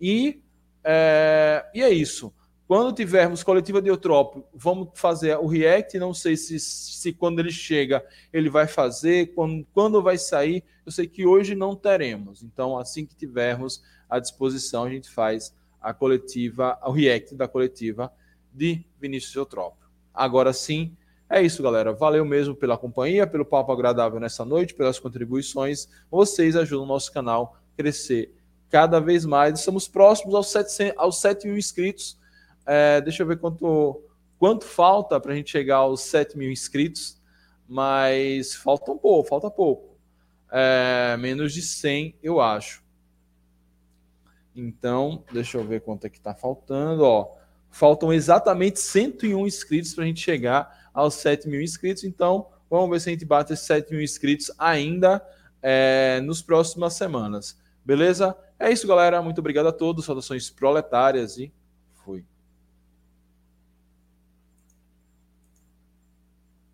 [0.00, 0.42] E
[0.82, 2.34] é, e é isso.
[2.66, 5.98] Quando tivermos coletiva de Eutrópio, vamos fazer o react.
[5.98, 10.64] Não sei se, se quando ele chega ele vai fazer, quando, quando vai sair.
[10.84, 12.42] Eu sei que hoje não teremos.
[12.42, 18.12] Então, assim que tivermos à disposição, a gente faz a coletiva, o react da coletiva
[18.52, 19.88] de Vinícius Eutrópio.
[20.14, 20.96] Agora sim,
[21.32, 21.94] é isso, galera.
[21.94, 25.88] Valeu mesmo pela companhia, pelo papo agradável nessa noite, pelas contribuições.
[26.10, 28.34] Vocês ajudam o nosso canal a crescer
[28.68, 29.58] cada vez mais.
[29.58, 32.18] Estamos próximos aos 7, aos 7 mil inscritos.
[32.66, 34.02] É, deixa eu ver quanto,
[34.38, 37.18] quanto falta para a gente chegar aos 7 mil inscritos.
[37.66, 39.96] Mas falta um pouco, falta pouco.
[40.50, 42.84] É, menos de 100, eu acho.
[44.54, 47.04] Então, deixa eu ver quanto é que está faltando.
[47.04, 47.36] Ó,
[47.70, 52.04] faltam exatamente 101 inscritos para a gente chegar aos 7 mil inscritos.
[52.04, 55.24] Então, vamos ver se a gente bate esses 7 mil inscritos ainda
[55.62, 57.58] é, nos próximas semanas.
[57.84, 58.36] Beleza?
[58.58, 59.20] É isso, galera.
[59.22, 60.04] Muito obrigado a todos.
[60.04, 61.52] Saudações proletárias e
[62.04, 62.24] fui.